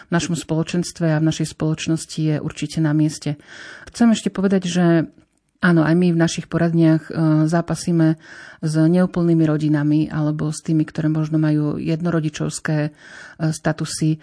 v 0.08 0.10
našom 0.14 0.38
spoločenstve 0.38 1.12
a 1.12 1.20
v 1.20 1.28
našej 1.28 1.58
spoločnosti 1.58 2.20
je 2.22 2.36
určite 2.38 2.78
na 2.78 2.94
mieste. 2.94 3.34
Chcem 3.90 4.14
ešte 4.14 4.30
povedať, 4.30 4.70
že 4.70 4.84
Áno, 5.58 5.82
aj 5.82 5.90
my 5.98 6.14
v 6.14 6.22
našich 6.22 6.46
poradniach 6.46 7.10
e, 7.10 7.12
zápasíme 7.50 8.14
s 8.62 8.74
neúplnými 8.78 9.42
rodinami 9.42 10.06
alebo 10.06 10.54
s 10.54 10.62
tými, 10.62 10.86
ktoré 10.86 11.10
možno 11.10 11.42
majú 11.42 11.82
jednorodičovské 11.82 12.78
e, 12.86 12.90
statusy. 13.50 14.10
E, 14.14 14.18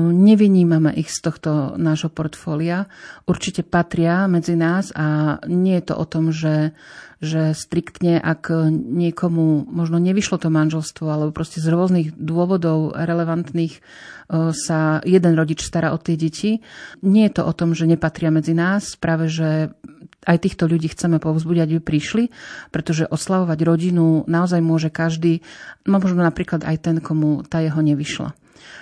nevynímame 0.00 0.96
ich 0.96 1.12
z 1.12 1.20
tohto 1.20 1.76
nášho 1.76 2.08
portfólia. 2.08 2.88
Určite 3.28 3.68
patria 3.68 4.24
medzi 4.32 4.56
nás 4.56 4.88
a 4.96 5.36
nie 5.44 5.76
je 5.76 5.92
to 5.92 5.94
o 6.00 6.08
tom, 6.08 6.32
že 6.32 6.72
že 7.18 7.50
striktne, 7.50 8.22
ak 8.22 8.70
niekomu 8.70 9.66
možno 9.66 9.98
nevyšlo 9.98 10.38
to 10.38 10.54
manželstvo, 10.54 11.10
alebo 11.10 11.34
proste 11.34 11.58
z 11.58 11.66
rôznych 11.66 12.14
dôvodov 12.14 12.94
relevantných 12.94 13.82
sa 14.54 15.02
jeden 15.02 15.34
rodič 15.34 15.66
stará 15.66 15.90
o 15.90 15.98
tie 15.98 16.14
deti. 16.14 16.62
Nie 17.02 17.26
je 17.26 17.42
to 17.42 17.42
o 17.42 17.56
tom, 17.58 17.74
že 17.74 17.90
nepatria 17.90 18.30
medzi 18.30 18.54
nás, 18.54 18.94
práve 18.94 19.26
že 19.26 19.74
aj 20.26 20.38
týchto 20.42 20.66
ľudí 20.66 20.90
chceme 20.90 21.22
povzbudiť, 21.22 21.60
aby 21.62 21.76
prišli, 21.78 22.24
pretože 22.74 23.06
oslavovať 23.06 23.58
rodinu 23.62 24.26
naozaj 24.26 24.58
môže 24.58 24.90
každý, 24.90 25.44
možno 25.86 26.24
napríklad 26.24 26.66
aj 26.66 26.76
ten, 26.82 26.96
komu 26.98 27.46
tá 27.46 27.62
jeho 27.62 27.78
nevyšla. 27.78 28.34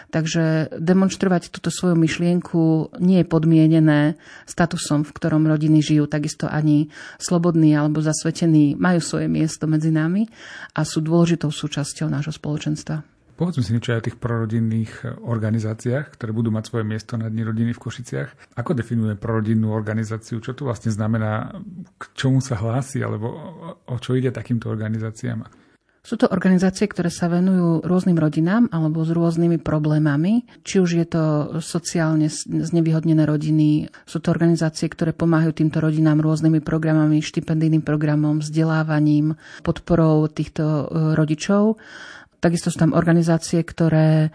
Takže 0.08 0.72
demonstrovať 0.78 1.50
túto 1.50 1.68
svoju 1.68 1.98
myšlienku 1.98 2.94
nie 3.02 3.20
je 3.20 3.26
podmienené 3.26 4.14
statusom, 4.46 5.02
v 5.02 5.12
ktorom 5.12 5.44
rodiny 5.44 5.82
žijú. 5.82 6.06
Takisto 6.06 6.46
ani 6.46 6.88
slobodní 7.18 7.74
alebo 7.74 8.00
zasvetení 8.00 8.78
majú 8.78 9.02
svoje 9.02 9.26
miesto 9.26 9.66
medzi 9.66 9.90
nami 9.90 10.30
a 10.72 10.86
sú 10.86 11.02
dôležitou 11.02 11.50
súčasťou 11.50 12.06
nášho 12.06 12.32
spoločenstva. 12.32 13.15
Povedzme 13.36 13.60
si 13.60 13.76
niečo 13.76 13.92
aj 13.92 14.00
o 14.00 14.06
tých 14.08 14.16
prorodinných 14.16 15.20
organizáciách, 15.20 16.16
ktoré 16.16 16.32
budú 16.32 16.48
mať 16.48 16.72
svoje 16.72 16.88
miesto 16.88 17.20
na 17.20 17.28
Dni 17.28 17.44
rodiny 17.44 17.76
v 17.76 17.82
Košiciach. 17.84 18.56
Ako 18.56 18.72
definuje 18.72 19.12
prorodinnú 19.12 19.76
organizáciu? 19.76 20.40
Čo 20.40 20.56
to 20.56 20.64
vlastne 20.64 20.88
znamená? 20.88 21.52
K 22.00 22.04
čomu 22.16 22.40
sa 22.40 22.56
hlási? 22.56 23.04
Alebo 23.04 23.28
o 23.84 23.96
čo 24.00 24.16
ide 24.16 24.32
takýmto 24.32 24.72
organizáciám? 24.72 25.44
Sú 26.06 26.14
to 26.14 26.30
organizácie, 26.30 26.86
ktoré 26.86 27.10
sa 27.10 27.26
venujú 27.26 27.82
rôznym 27.82 28.14
rodinám 28.14 28.70
alebo 28.70 29.02
s 29.02 29.10
rôznymi 29.10 29.58
problémami. 29.58 30.46
Či 30.62 30.78
už 30.78 30.90
je 31.02 31.06
to 31.10 31.22
sociálne 31.58 32.30
znevýhodnené 32.46 33.26
rodiny, 33.26 33.90
sú 34.06 34.22
to 34.22 34.30
organizácie, 34.30 34.86
ktoré 34.86 35.10
pomáhajú 35.10 35.58
týmto 35.58 35.82
rodinám 35.82 36.22
rôznymi 36.22 36.62
programami, 36.62 37.18
štipendijným 37.18 37.82
programom, 37.82 38.38
vzdelávaním, 38.38 39.34
podporou 39.66 40.30
týchto 40.30 40.62
e, 40.62 40.84
rodičov. 41.18 41.74
Takisto 42.46 42.70
sú 42.70 42.78
tam 42.78 42.94
organizácie, 42.94 43.66
ktoré 43.66 44.30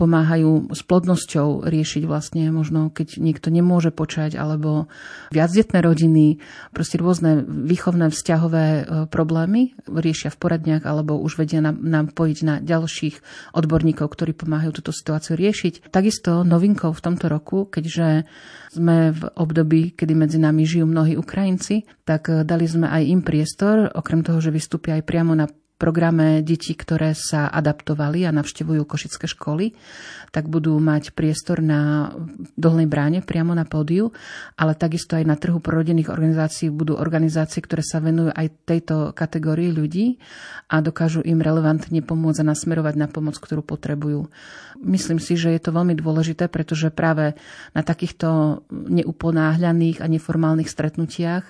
pomáhajú 0.00 0.72
s 0.72 0.80
plodnosťou 0.80 1.68
riešiť 1.68 2.08
vlastne 2.08 2.48
možno, 2.48 2.88
keď 2.88 3.20
niekto 3.20 3.52
nemôže 3.52 3.92
počať, 3.92 4.32
alebo 4.32 4.88
viacdetné 5.28 5.84
rodiny, 5.84 6.40
proste 6.72 6.96
rôzne 6.96 7.44
výchovné 7.44 8.08
vzťahové 8.08 8.64
e, 8.64 8.82
problémy 9.12 9.76
riešia 9.84 10.32
v 10.32 10.40
poradniach, 10.40 10.88
alebo 10.88 11.20
už 11.20 11.44
vedia 11.44 11.60
nám, 11.60 11.84
nám 11.84 12.16
pojiť 12.16 12.38
na 12.48 12.64
ďalších 12.64 13.20
odborníkov, 13.52 14.08
ktorí 14.08 14.32
pomáhajú 14.32 14.80
túto 14.80 14.96
situáciu 14.96 15.36
riešiť. 15.36 15.92
Takisto 15.92 16.48
novinkou 16.48 16.96
v 16.96 17.04
tomto 17.04 17.28
roku, 17.28 17.68
keďže 17.68 18.24
sme 18.72 19.12
v 19.12 19.22
období, 19.36 19.92
kedy 19.92 20.16
medzi 20.16 20.40
nami 20.40 20.64
žijú 20.64 20.88
mnohí 20.88 21.20
Ukrajinci, 21.20 21.84
tak 22.08 22.32
e, 22.32 22.40
dali 22.40 22.64
sme 22.64 22.88
aj 22.88 23.02
im 23.04 23.20
priestor, 23.20 23.92
okrem 23.92 24.24
toho, 24.24 24.40
že 24.40 24.48
vystúpia 24.48 24.96
aj 24.96 25.04
priamo 25.04 25.36
na 25.36 25.44
programe 25.80 26.44
detí, 26.44 26.76
ktoré 26.76 27.16
sa 27.16 27.48
adaptovali 27.48 28.28
a 28.28 28.36
navštevujú 28.36 28.84
košické 28.84 29.24
školy, 29.24 29.72
tak 30.28 30.52
budú 30.52 30.76
mať 30.76 31.16
priestor 31.16 31.64
na 31.64 32.12
dolnej 32.60 32.84
bráne 32.84 33.24
priamo 33.24 33.56
na 33.56 33.64
pódiu, 33.64 34.12
ale 34.60 34.76
takisto 34.76 35.16
aj 35.16 35.24
na 35.24 35.40
trhu 35.40 35.56
prorodinných 35.58 36.12
organizácií 36.12 36.68
budú 36.68 37.00
organizácie, 37.00 37.64
ktoré 37.64 37.80
sa 37.80 38.04
venujú 38.04 38.28
aj 38.36 38.46
tejto 38.68 39.16
kategórii 39.16 39.72
ľudí 39.72 40.20
a 40.68 40.84
dokážu 40.84 41.24
im 41.24 41.40
relevantne 41.40 42.04
pomôcť 42.04 42.44
a 42.44 42.48
nasmerovať 42.52 42.94
na 43.00 43.08
pomoc, 43.08 43.40
ktorú 43.40 43.64
potrebujú. 43.64 44.28
Myslím 44.80 45.20
si, 45.20 45.36
že 45.36 45.52
je 45.52 45.60
to 45.60 45.76
veľmi 45.76 45.92
dôležité, 45.98 46.48
pretože 46.48 46.88
práve 46.88 47.36
na 47.76 47.84
takýchto 47.84 48.62
neuponáhľaných 48.70 50.00
a 50.00 50.06
neformálnych 50.08 50.70
stretnutiach 50.70 51.44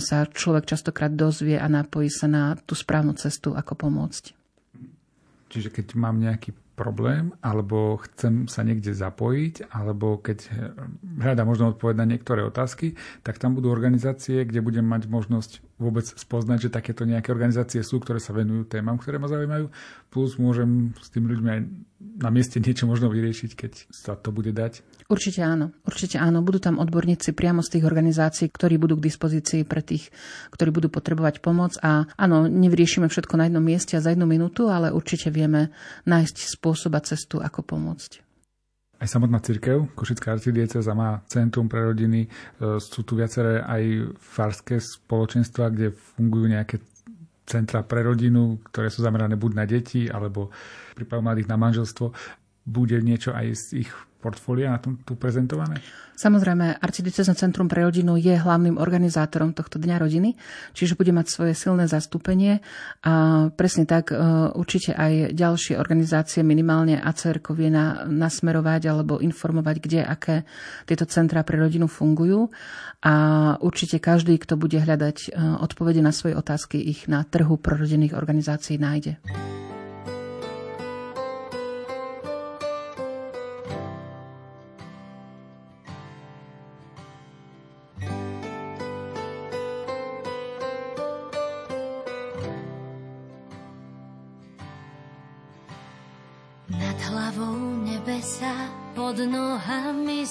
sa 0.00 0.24
človek 0.24 0.64
častokrát 0.64 1.12
dozvie 1.12 1.60
a 1.60 1.68
napojí 1.68 2.08
sa 2.08 2.24
na 2.24 2.56
tú 2.64 2.72
správnu 2.72 3.12
cestu, 3.20 3.52
ako 3.52 3.69
pomôcť. 3.74 4.36
Čiže 5.50 5.74
keď 5.74 5.98
mám 5.98 6.22
nejaký 6.22 6.54
problém, 6.80 7.36
alebo 7.44 8.00
chcem 8.08 8.48
sa 8.48 8.64
niekde 8.64 8.96
zapojiť, 8.96 9.68
alebo 9.68 10.16
keď 10.16 10.38
eh, 10.48 10.72
hľadám 11.20 11.46
možno 11.46 11.64
odpovedať 11.76 11.98
na 12.00 12.08
niektoré 12.08 12.40
otázky, 12.40 12.96
tak 13.20 13.36
tam 13.36 13.52
budú 13.52 13.68
organizácie, 13.68 14.48
kde 14.48 14.64
budem 14.64 14.88
mať 14.88 15.04
možnosť 15.12 15.60
vôbec 15.80 16.04
spoznať, 16.04 16.68
že 16.68 16.74
takéto 16.76 17.08
nejaké 17.08 17.32
organizácie 17.32 17.80
sú, 17.80 17.98
ktoré 17.98 18.20
sa 18.20 18.36
venujú 18.36 18.68
témam, 18.68 19.00
ktoré 19.00 19.16
ma 19.16 19.32
zaujímajú, 19.32 19.72
plus 20.12 20.36
môžem 20.36 20.92
s 21.00 21.08
tým 21.08 21.24
ľuďmi 21.24 21.48
aj 21.48 21.60
na 22.20 22.30
mieste 22.32 22.60
niečo 22.60 22.84
možno 22.84 23.08
vyriešiť, 23.08 23.50
keď 23.56 23.72
sa 23.88 24.12
to 24.16 24.32
bude 24.32 24.52
dať. 24.52 24.84
Určite 25.10 25.42
áno, 25.42 25.74
určite 25.84 26.16
áno. 26.22 26.40
Budú 26.40 26.62
tam 26.62 26.78
odborníci 26.78 27.34
priamo 27.34 27.60
z 27.66 27.76
tých 27.76 27.84
organizácií, 27.84 28.46
ktorí 28.46 28.78
budú 28.78 29.00
k 29.00 29.10
dispozícii 29.10 29.66
pre 29.66 29.82
tých, 29.82 30.12
ktorí 30.54 30.70
budú 30.70 30.88
potrebovať 30.92 31.42
pomoc. 31.42 31.74
A 31.82 32.06
áno, 32.14 32.46
nevyriešime 32.46 33.10
všetko 33.10 33.34
na 33.34 33.50
jednom 33.50 33.64
mieste 33.64 33.98
a 33.98 34.04
za 34.04 34.14
jednu 34.14 34.24
minútu, 34.24 34.70
ale 34.70 34.94
určite 34.94 35.28
vieme 35.34 35.74
nájsť 36.06 36.56
spôsob 36.56 36.94
a 36.94 37.02
cestu, 37.02 37.42
ako 37.42 37.66
pomôcť. 37.66 38.29
Aj 39.00 39.08
samotná 39.08 39.40
církev, 39.40 39.96
Košická 39.96 40.36
arcidieceza 40.36 40.92
má 40.92 41.24
centrum 41.24 41.72
pre 41.72 41.80
rodiny, 41.88 42.28
e, 42.28 42.28
sú 42.76 43.00
tu 43.00 43.16
viaceré 43.16 43.64
aj 43.64 44.12
farské 44.20 44.76
spoločenstva, 44.76 45.72
kde 45.72 45.96
fungujú 45.96 46.46
nejaké 46.52 46.76
centra 47.48 47.80
pre 47.80 48.04
rodinu, 48.04 48.60
ktoré 48.68 48.92
sú 48.92 49.00
zamerané 49.00 49.40
buď 49.40 49.52
na 49.56 49.64
deti, 49.64 50.04
alebo 50.06 50.52
prípadu 50.92 51.24
mladých 51.24 51.48
na 51.48 51.56
manželstvo. 51.56 52.12
Bude 52.68 53.00
niečo 53.00 53.32
aj 53.32 53.46
z 53.56 53.88
ich 53.88 53.90
portfólia 54.20 54.70
na 54.70 54.78
tom 54.78 55.00
tu 55.00 55.16
prezentované? 55.16 55.80
Samozrejme, 56.20 56.76
Arcidiecezne 56.84 57.32
centrum 57.32 57.64
pre 57.64 57.80
rodinu 57.80 58.20
je 58.20 58.36
hlavným 58.36 58.76
organizátorom 58.76 59.56
tohto 59.56 59.80
Dňa 59.80 59.96
rodiny, 60.04 60.36
čiže 60.76 60.92
bude 60.92 61.16
mať 61.16 61.32
svoje 61.32 61.56
silné 61.56 61.88
zastúpenie 61.88 62.60
a 63.00 63.48
presne 63.48 63.88
tak 63.88 64.12
e, 64.12 64.20
určite 64.52 64.92
aj 64.92 65.32
ďalšie 65.32 65.80
organizácie, 65.80 66.44
minimálne 66.44 67.00
ACERKO 67.00 67.56
vie 67.56 67.72
na, 67.72 68.04
nasmerovať 68.04 68.82
alebo 68.92 69.16
informovať, 69.24 69.76
kde 69.80 70.00
aké 70.04 70.36
tieto 70.84 71.08
centra 71.08 71.40
pre 71.40 71.56
rodinu 71.56 71.88
fungujú 71.88 72.52
a 73.00 73.14
určite 73.64 73.96
každý, 73.96 74.36
kto 74.36 74.60
bude 74.60 74.76
hľadať 74.76 75.16
e, 75.24 75.28
odpovede 75.64 76.04
na 76.04 76.12
svoje 76.12 76.36
otázky, 76.36 76.76
ich 76.76 77.08
na 77.08 77.24
trhu 77.24 77.56
prorodinných 77.56 78.12
organizácií 78.12 78.76
nájde. 78.76 79.16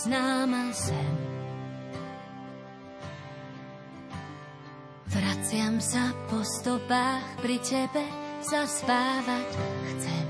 Nohami 0.05 0.47
známa 0.47 0.63
zem. 0.71 1.15
Vraciam 5.09 5.81
sa 5.81 6.13
po 6.29 6.39
stopách, 6.45 7.25
pri 7.41 7.57
tebe 7.59 8.05
zaspávať 8.45 9.49
chcem. 9.89 10.28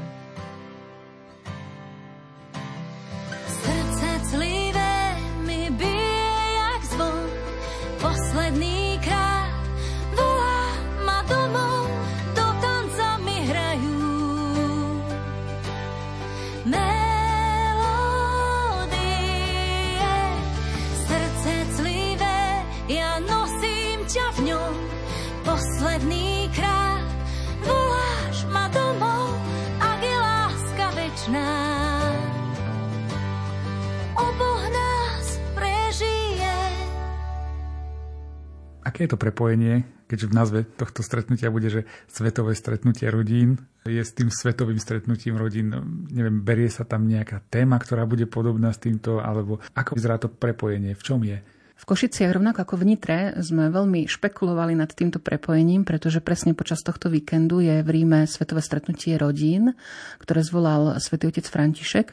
Aké 38.99 39.07
je 39.07 39.15
to 39.15 39.23
prepojenie, 39.31 39.87
keďže 40.11 40.27
v 40.27 40.35
názve 40.35 40.59
tohto 40.75 41.07
stretnutia 41.07 41.47
bude, 41.47 41.71
že 41.71 41.87
svetové 42.11 42.51
stretnutie 42.51 43.07
rodín, 43.07 43.55
je 43.87 44.03
s 44.03 44.11
tým 44.11 44.27
svetovým 44.27 44.75
stretnutím 44.75 45.39
rodín, 45.39 45.71
neviem, 46.11 46.43
berie 46.43 46.67
sa 46.67 46.83
tam 46.83 47.07
nejaká 47.07 47.47
téma, 47.47 47.79
ktorá 47.79 48.03
bude 48.03 48.27
podobná 48.27 48.75
s 48.75 48.83
týmto, 48.83 49.23
alebo 49.23 49.63
ako 49.71 49.95
vyzerá 49.95 50.19
to 50.19 50.27
prepojenie, 50.27 50.99
v 50.99 51.03
čom 51.07 51.23
je? 51.23 51.39
V 51.79 51.87
Košiciach, 51.87 52.35
rovnako 52.35 52.67
ako 52.67 52.75
v 52.75 52.87
Nitre, 52.91 53.19
sme 53.39 53.71
veľmi 53.71 54.03
špekulovali 54.03 54.75
nad 54.75 54.91
týmto 54.91 55.23
prepojením, 55.23 55.87
pretože 55.87 56.19
presne 56.19 56.51
počas 56.51 56.83
tohto 56.83 57.07
víkendu 57.07 57.63
je 57.63 57.79
v 57.79 57.87
Ríme 57.87 58.27
Svetové 58.27 58.59
stretnutie 58.59 59.15
rodín, 59.15 59.79
ktoré 60.19 60.43
zvolal 60.43 60.99
svätý 60.99 61.31
otec 61.31 61.47
František. 61.47 62.11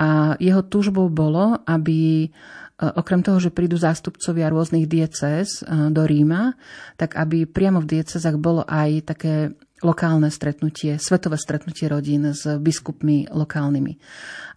A 0.00 0.40
jeho 0.40 0.64
túžbou 0.64 1.12
bolo, 1.12 1.60
aby 1.68 2.32
okrem 2.80 3.20
toho, 3.22 3.38
že 3.38 3.54
prídu 3.54 3.78
zástupcovia 3.78 4.50
rôznych 4.50 4.90
diecéz 4.90 5.62
e, 5.62 5.90
do 5.92 6.02
Ríma, 6.02 6.58
tak 6.98 7.14
aby 7.14 7.46
priamo 7.46 7.82
v 7.82 7.98
diecezách 7.98 8.36
bolo 8.40 8.66
aj 8.66 8.90
také 9.06 9.34
lokálne 9.82 10.30
stretnutie, 10.30 10.96
svetové 10.96 11.36
stretnutie 11.36 11.90
rodín 11.90 12.30
s 12.30 12.46
biskupmi 12.46 13.28
lokálnymi. 13.28 13.98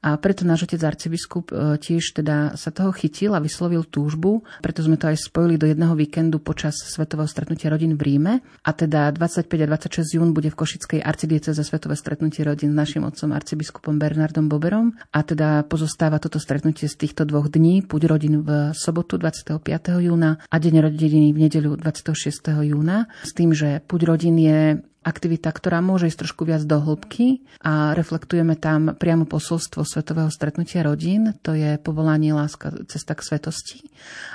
A 0.06 0.22
preto 0.22 0.46
náš 0.46 0.70
otec 0.70 0.86
arcibiskup 0.86 1.50
e, 1.50 1.82
tiež 1.82 2.14
teda 2.14 2.54
sa 2.54 2.70
toho 2.70 2.94
chytil 2.94 3.34
a 3.34 3.42
vyslovil 3.42 3.90
túžbu, 3.90 4.46
preto 4.62 4.86
sme 4.86 5.02
to 5.02 5.10
aj 5.10 5.18
spojili 5.18 5.58
do 5.58 5.66
jedného 5.66 5.98
víkendu 5.98 6.38
počas 6.38 6.78
svetového 6.78 7.26
stretnutia 7.26 7.74
rodín 7.74 7.98
v 7.98 8.14
Ríme. 8.14 8.34
A 8.62 8.72
teda 8.78 9.10
25 9.10 9.50
a 9.50 9.68
26 9.74 10.22
jún 10.22 10.30
bude 10.38 10.54
v 10.54 10.58
Košickej 10.62 11.02
arcidiece 11.02 11.58
za 11.58 11.66
svetové 11.66 11.98
stretnutie 11.98 12.46
rodín 12.46 12.78
s 12.78 12.78
našim 12.78 13.02
otcom 13.02 13.34
arcibiskupom 13.34 13.98
Bernardom 13.98 14.46
Boberom. 14.46 14.94
A 15.10 15.26
teda 15.26 15.66
pozostáva 15.66 16.22
toto 16.22 16.38
stretnutie 16.38 16.86
z 16.86 17.02
týchto 17.02 17.26
dvoch 17.26 17.50
dní, 17.50 17.82
púď 17.82 18.14
rodín 18.14 18.46
v 18.46 18.78
sobotu 18.78 19.18
25. 19.18 19.58
júna 20.06 20.38
a 20.38 20.56
deň 20.62 20.86
rodiny 20.86 21.34
v 21.34 21.50
nedeľu 21.50 21.82
26. 21.82 22.54
júna. 22.62 23.10
S 23.26 23.34
tým, 23.34 23.58
že 23.58 23.82
púď 23.82 24.14
rodín 24.14 24.38
je 24.38 24.86
aktivita, 25.06 25.54
ktorá 25.54 25.86
môže 25.86 26.10
ísť 26.10 26.26
trošku 26.26 26.50
viac 26.50 26.66
do 26.66 26.82
hĺbky 26.82 27.46
a 27.62 27.94
reflektujeme 27.94 28.58
tam 28.58 28.98
priamo 28.98 29.30
posolstvo 29.30 29.86
Svetového 29.86 30.34
stretnutia 30.34 30.82
rodín, 30.82 31.38
to 31.46 31.54
je 31.54 31.78
povolanie 31.78 32.34
láska, 32.34 32.74
cesta 32.90 33.14
k 33.14 33.22
svetosti. 33.22 33.86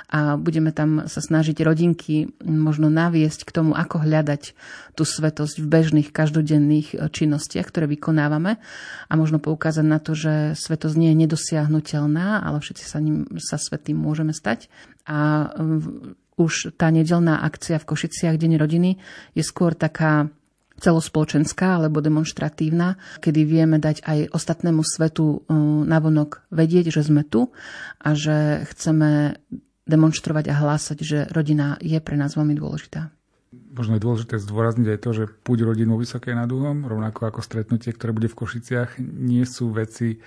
A 0.07 0.39
budeme 0.39 0.71
tam 0.71 1.11
sa 1.11 1.19
snažiť 1.19 1.59
rodinky 1.59 2.31
možno 2.47 2.87
naviesť 2.87 3.43
k 3.43 3.51
tomu, 3.51 3.75
ako 3.75 3.99
hľadať 3.99 4.55
tú 4.95 5.03
svetosť 5.03 5.59
v 5.59 5.67
bežných 5.67 6.09
každodenných 6.15 7.11
činnostiach, 7.11 7.67
ktoré 7.67 7.91
vykonávame. 7.91 8.55
A 9.11 9.13
možno 9.19 9.43
poukázať 9.43 9.83
na 9.83 9.99
to, 9.99 10.15
že 10.15 10.55
svetosť 10.55 10.95
nie 10.95 11.11
je 11.11 11.21
nedosiahnutelná, 11.27 12.47
ale 12.47 12.63
všetci 12.63 12.83
sa, 12.87 13.03
ním, 13.03 13.27
sa 13.43 13.59
svetým 13.59 13.99
môžeme 13.99 14.31
stať. 14.31 14.71
A 15.03 15.51
už 16.39 16.73
tá 16.79 16.87
nedelná 16.89 17.43
akcia 17.43 17.77
v 17.77 17.87
Košiciach 17.91 18.39
Deň 18.39 18.55
rodiny 18.55 18.97
je 19.35 19.43
skôr 19.43 19.75
taká 19.75 20.31
celospoločenská 20.81 21.77
alebo 21.77 22.01
demonstratívna, 22.01 22.97
kedy 23.21 23.41
vieme 23.45 23.77
dať 23.77 24.01
aj 24.01 24.33
ostatnému 24.33 24.81
svetu 24.81 25.45
e, 25.45 25.53
navonok 25.85 26.49
vedieť, 26.49 26.89
že 26.89 27.05
sme 27.05 27.21
tu 27.21 27.53
a 28.01 28.09
že 28.17 28.65
chceme 28.73 29.37
demonstrovať 29.85 30.49
a 30.49 30.57
hlásať, 30.57 30.97
že 31.05 31.19
rodina 31.29 31.77
je 31.81 31.97
pre 32.01 32.17
nás 32.17 32.33
veľmi 32.33 32.57
dôležitá. 32.57 33.13
Možno 33.51 33.99
je 33.99 34.03
dôležité 34.03 34.35
zdôrazniť 34.39 34.87
aj 34.95 34.99
to, 35.03 35.09
že 35.11 35.23
púť 35.43 35.67
rodinu 35.67 35.99
Vysokej 35.99 36.35
nad 36.35 36.47
Uhom, 36.47 36.87
rovnako 36.87 37.27
ako 37.27 37.39
stretnutie, 37.43 37.91
ktoré 37.91 38.15
bude 38.15 38.31
v 38.31 38.39
Košiciach, 38.39 38.99
nie 38.99 39.43
sú 39.43 39.75
veci 39.75 40.19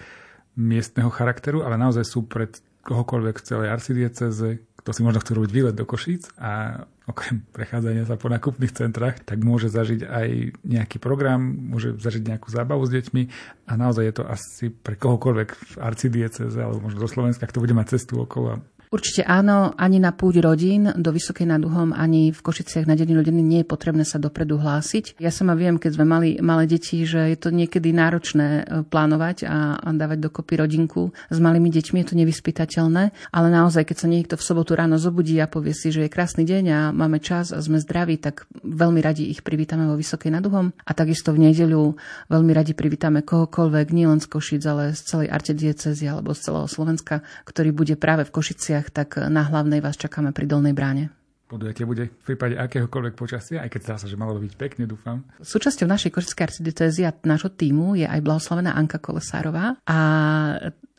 miestneho 0.55 1.09
charakteru, 1.09 1.65
ale 1.65 1.81
naozaj 1.81 2.05
sú 2.05 2.29
pred 2.29 2.61
kohokoľvek 2.85 3.37
z 3.41 3.45
celej 3.45 3.69
arcidieceze, 3.73 4.49
kto 4.77 4.91
si 4.93 5.01
možno 5.01 5.25
chce 5.25 5.33
robiť 5.33 5.51
výlet 5.51 5.77
do 5.77 5.89
Košíc 5.89 6.29
a 6.37 6.85
okrem 7.05 7.45
prechádzania 7.53 8.09
sa 8.09 8.17
po 8.17 8.33
nákupných 8.33 8.73
centrách, 8.73 9.21
tak 9.29 9.45
môže 9.45 9.69
zažiť 9.69 10.09
aj 10.09 10.29
nejaký 10.65 10.97
program, 10.97 11.45
môže 11.45 12.01
zažiť 12.01 12.23
nejakú 12.33 12.49
zábavu 12.49 12.89
s 12.89 12.95
deťmi 12.97 13.23
a 13.69 13.73
naozaj 13.77 14.05
je 14.09 14.15
to 14.17 14.25
asi 14.25 14.65
pre 14.73 14.97
kohokoľvek 14.97 15.49
v 15.53 15.75
arcidieceze 15.85 16.57
alebo 16.57 16.89
možno 16.89 17.05
do 17.05 17.11
Slovenska, 17.11 17.45
kto 17.45 17.61
bude 17.61 17.77
mať 17.77 18.01
cestu 18.01 18.25
okolo 18.25 18.65
Určite 18.95 19.27
áno, 19.27 19.75
ani 19.75 19.99
na 19.99 20.15
púť 20.15 20.39
rodín 20.39 20.87
do 20.95 21.11
Vysokej 21.11 21.51
nad 21.51 21.59
Uhom, 21.67 21.91
ani 21.91 22.31
v 22.31 22.39
Košiciach 22.39 22.87
na 22.87 22.95
deň 22.95 23.19
rodiny 23.19 23.43
nie 23.43 23.67
je 23.67 23.67
potrebné 23.67 24.07
sa 24.07 24.23
dopredu 24.23 24.55
hlásiť. 24.55 25.19
Ja 25.19 25.35
sama 25.35 25.59
viem, 25.59 25.83
keď 25.83 25.99
sme 25.99 26.07
mali 26.07 26.39
malé 26.39 26.71
deti, 26.71 27.03
že 27.03 27.35
je 27.35 27.35
to 27.35 27.51
niekedy 27.51 27.91
náročné 27.91 28.63
e, 28.63 28.63
plánovať 28.87 29.51
a, 29.51 29.83
dávať 29.91 30.31
dokopy 30.31 30.63
rodinku 30.63 31.11
s 31.27 31.43
malými 31.43 31.75
deťmi, 31.75 32.07
je 32.07 32.09
to 32.15 32.21
nevyspytateľné, 32.23 33.35
ale 33.35 33.49
naozaj, 33.51 33.83
keď 33.83 33.97
sa 33.99 34.07
niekto 34.07 34.35
v 34.39 34.47
sobotu 34.47 34.79
ráno 34.79 34.95
zobudí 34.95 35.43
a 35.43 35.51
povie 35.51 35.75
si, 35.75 35.91
že 35.91 36.07
je 36.07 36.15
krásny 36.15 36.47
deň 36.47 36.65
a 36.71 36.81
máme 36.95 37.19
čas 37.19 37.51
a 37.51 37.59
sme 37.59 37.83
zdraví, 37.83 38.23
tak 38.23 38.47
veľmi 38.63 39.03
radi 39.03 39.27
ich 39.27 39.43
privítame 39.43 39.91
vo 39.91 39.99
Vysokej 39.99 40.31
nad 40.31 40.47
Uhom. 40.47 40.71
A 40.71 40.95
takisto 40.95 41.35
v 41.35 41.51
nedeľu 41.51 41.99
veľmi 42.31 42.53
radi 42.55 42.79
privítame 42.79 43.27
kohokoľvek, 43.27 43.91
nielen 43.91 44.23
z 44.23 44.31
Košic, 44.31 44.63
ale 44.71 44.95
z 44.95 45.03
celej 45.03 45.35
arcidiecezy 45.35 46.07
alebo 46.07 46.31
z 46.31 46.47
celého 46.47 46.71
Slovenska, 46.71 47.27
ktorý 47.43 47.75
bude 47.75 47.99
práve 47.99 48.23
v 48.23 48.35
Košiciach 48.39 48.84
Košiciach, 48.85 48.93
tak 48.93 49.17
na 49.33 49.43
hlavnej 49.49 49.81
vás 49.81 49.97
čakáme 49.97 50.33
pri 50.37 50.45
Dolnej 50.45 50.77
bráne. 50.77 51.09
Podujatie 51.45 51.85
bude 51.85 52.09
v 52.09 52.25
prípade 52.25 52.57
akéhokoľvek 52.57 53.15
počasia, 53.15 53.61
aj 53.61 53.71
keď 53.77 53.81
zdá 53.85 53.97
sa, 54.01 54.07
že 54.09 54.17
malo 54.17 54.41
byť 54.41 54.53
pekne, 54.57 54.89
dúfam. 54.89 55.23
Súčasťou 55.45 55.87
našej 55.87 56.11
košickej 56.11 56.45
arcidiecezy 56.45 57.05
a 57.05 57.13
nášho 57.25 57.53
týmu 57.53 58.01
je 58.01 58.09
aj 58.09 58.21
blahoslavená 58.25 58.73
Anka 58.73 58.97
Kolesárová 58.97 59.77
a 59.85 59.99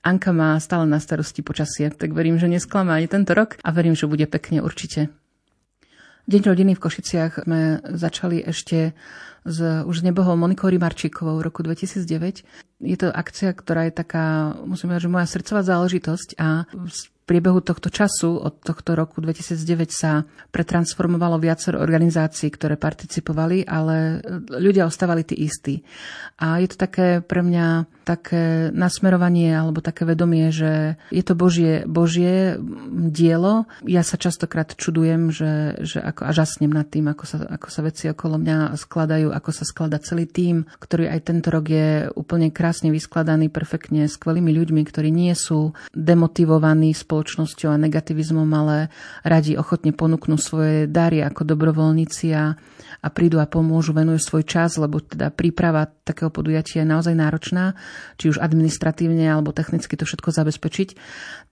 Anka 0.06 0.32
má 0.32 0.54
stále 0.62 0.86
na 0.86 1.02
starosti 1.02 1.42
počasie, 1.42 1.90
tak 1.90 2.14
verím, 2.14 2.38
že 2.38 2.46
nesklame 2.46 2.94
ani 2.94 3.10
tento 3.10 3.34
rok 3.34 3.58
a 3.66 3.74
verím, 3.74 3.98
že 3.98 4.06
bude 4.06 4.30
pekne 4.30 4.62
určite. 4.62 5.10
Deň 6.30 6.42
rodiny 6.46 6.72
v 6.78 6.82
Košiciach 6.82 7.46
sme 7.46 7.82
začali 7.86 8.42
ešte 8.46 8.94
s 9.46 9.58
už 9.62 10.02
nebohou 10.02 10.34
Monikou 10.38 10.70
Rimarčíkovou 10.70 11.38
v 11.42 11.46
roku 11.46 11.62
2009. 11.62 12.46
Je 12.82 12.98
to 12.98 13.14
akcia, 13.14 13.54
ktorá 13.54 13.90
je 13.90 13.94
taká, 13.98 14.58
musím 14.66 14.94
povedať, 14.94 15.06
že 15.06 15.14
moja 15.14 15.28
srdcová 15.30 15.62
záležitosť 15.62 16.30
a 16.38 16.66
priebehu 17.26 17.60
tohto 17.60 17.90
času, 17.90 18.38
od 18.38 18.62
tohto 18.62 18.94
roku 18.94 19.20
2009 19.20 19.90
sa 19.90 20.30
pretransformovalo 20.54 21.42
viacero 21.42 21.82
organizácií, 21.82 22.54
ktoré 22.54 22.78
participovali, 22.78 23.66
ale 23.66 24.22
ľudia 24.54 24.86
ostávali 24.86 25.26
tí 25.26 25.34
istí. 25.42 25.82
A 26.38 26.62
je 26.62 26.70
to 26.70 26.78
také 26.78 27.26
pre 27.26 27.42
mňa 27.42 27.90
také 28.06 28.70
nasmerovanie 28.70 29.50
alebo 29.58 29.82
také 29.82 30.06
vedomie, 30.06 30.54
že 30.54 31.02
je 31.10 31.24
to 31.26 31.34
Božie, 31.34 31.90
Božie 31.90 32.62
dielo. 33.10 33.66
Ja 33.82 34.06
sa 34.06 34.22
častokrát 34.22 34.78
čudujem, 34.78 35.34
že, 35.34 35.82
že 35.82 35.98
ako, 36.06 36.30
a 36.30 36.32
žasnem 36.32 36.70
nad 36.70 36.86
tým, 36.86 37.10
ako 37.10 37.26
sa, 37.26 37.38
ako 37.50 37.68
sa 37.74 37.82
veci 37.82 38.06
okolo 38.06 38.38
mňa 38.38 38.78
skladajú, 38.78 39.34
ako 39.34 39.50
sa 39.50 39.66
sklada 39.66 39.98
celý 39.98 40.30
tým, 40.30 40.70
ktorý 40.78 41.10
aj 41.10 41.20
tento 41.26 41.50
rok 41.50 41.66
je 41.66 42.06
úplne 42.14 42.54
krásne 42.54 42.94
vyskladaný, 42.94 43.50
perfektne, 43.50 44.06
skvelými 44.06 44.54
ľuďmi, 44.54 44.86
ktorí 44.86 45.10
nie 45.10 45.34
sú 45.34 45.74
demotivovaní 45.98 46.94
spoločnosťou 47.16 47.72
a 47.72 47.80
negativizmom, 47.80 48.52
ale 48.52 48.92
radi 49.24 49.56
ochotne 49.56 49.96
ponúknú 49.96 50.36
svoje 50.36 50.84
dary 50.84 51.24
ako 51.24 51.48
dobrovoľníci 51.48 52.36
a, 52.36 52.60
a 53.00 53.08
prídu 53.08 53.40
a 53.40 53.48
pomôžu, 53.48 53.96
venujú 53.96 54.20
svoj 54.20 54.44
čas, 54.44 54.76
lebo 54.76 55.00
teda 55.00 55.32
príprava 55.32 55.88
takého 55.88 56.28
podujatia 56.28 56.84
je 56.84 56.92
naozaj 56.92 57.16
náročná 57.16 57.80
či 58.20 58.36
už 58.36 58.44
administratívne 58.44 59.24
alebo 59.32 59.56
technicky 59.56 59.96
to 59.96 60.04
všetko 60.04 60.36
zabezpečiť. 60.36 60.90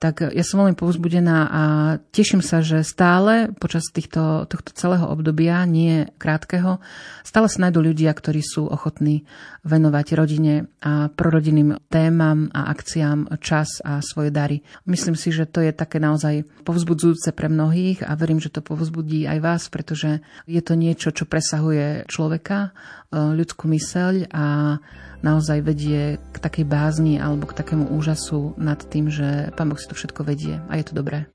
Tak 0.03 0.35
ja 0.35 0.43
som 0.43 0.67
veľmi 0.67 0.75
povzbudená 0.75 1.37
a 1.47 1.63
teším 2.11 2.43
sa, 2.43 2.59
že 2.59 2.83
stále 2.83 3.55
počas 3.55 3.87
týchto, 3.87 4.43
tohto 4.51 4.75
celého 4.75 5.07
obdobia, 5.07 5.63
nie 5.63 6.11
krátkeho, 6.19 6.83
stále 7.23 7.47
sa 7.47 7.63
nájdú 7.63 7.79
ľudia, 7.79 8.11
ktorí 8.11 8.43
sú 8.43 8.67
ochotní 8.67 9.23
venovať 9.63 10.07
rodine 10.19 10.67
a 10.83 11.07
prorodinným 11.07 11.79
témam 11.87 12.51
a 12.51 12.67
akciám 12.67 13.39
čas 13.39 13.79
a 13.79 14.03
svoje 14.03 14.27
dary. 14.27 14.59
Myslím 14.83 15.15
si, 15.15 15.31
že 15.31 15.47
to 15.47 15.63
je 15.63 15.71
také 15.71 16.03
naozaj 16.03 16.43
povzbudzujúce 16.67 17.31
pre 17.31 17.47
mnohých 17.47 18.03
a 18.03 18.11
verím, 18.19 18.43
že 18.43 18.51
to 18.51 18.59
povzbudí 18.59 19.23
aj 19.23 19.39
vás, 19.39 19.63
pretože 19.71 20.19
je 20.51 20.59
to 20.59 20.75
niečo, 20.75 21.15
čo 21.15 21.23
presahuje 21.23 22.03
človeka, 22.11 22.75
ľudskú 23.15 23.71
myseľ 23.71 24.35
a 24.35 24.77
naozaj 25.23 25.63
vedie 25.63 26.19
k 26.19 26.37
takej 26.43 26.67
bázni 26.67 27.15
alebo 27.15 27.47
k 27.47 27.55
takému 27.55 27.95
úžasu 27.95 28.59
nad 28.59 28.83
tým, 28.83 29.07
že 29.07 29.55
Pán 29.55 29.71
Boh 29.71 29.79
si 29.79 29.87
to 29.87 29.95
všetko 29.95 30.27
vedie 30.27 30.59
a 30.67 30.75
je 30.75 30.85
to 30.91 30.99
dobré. 30.99 31.31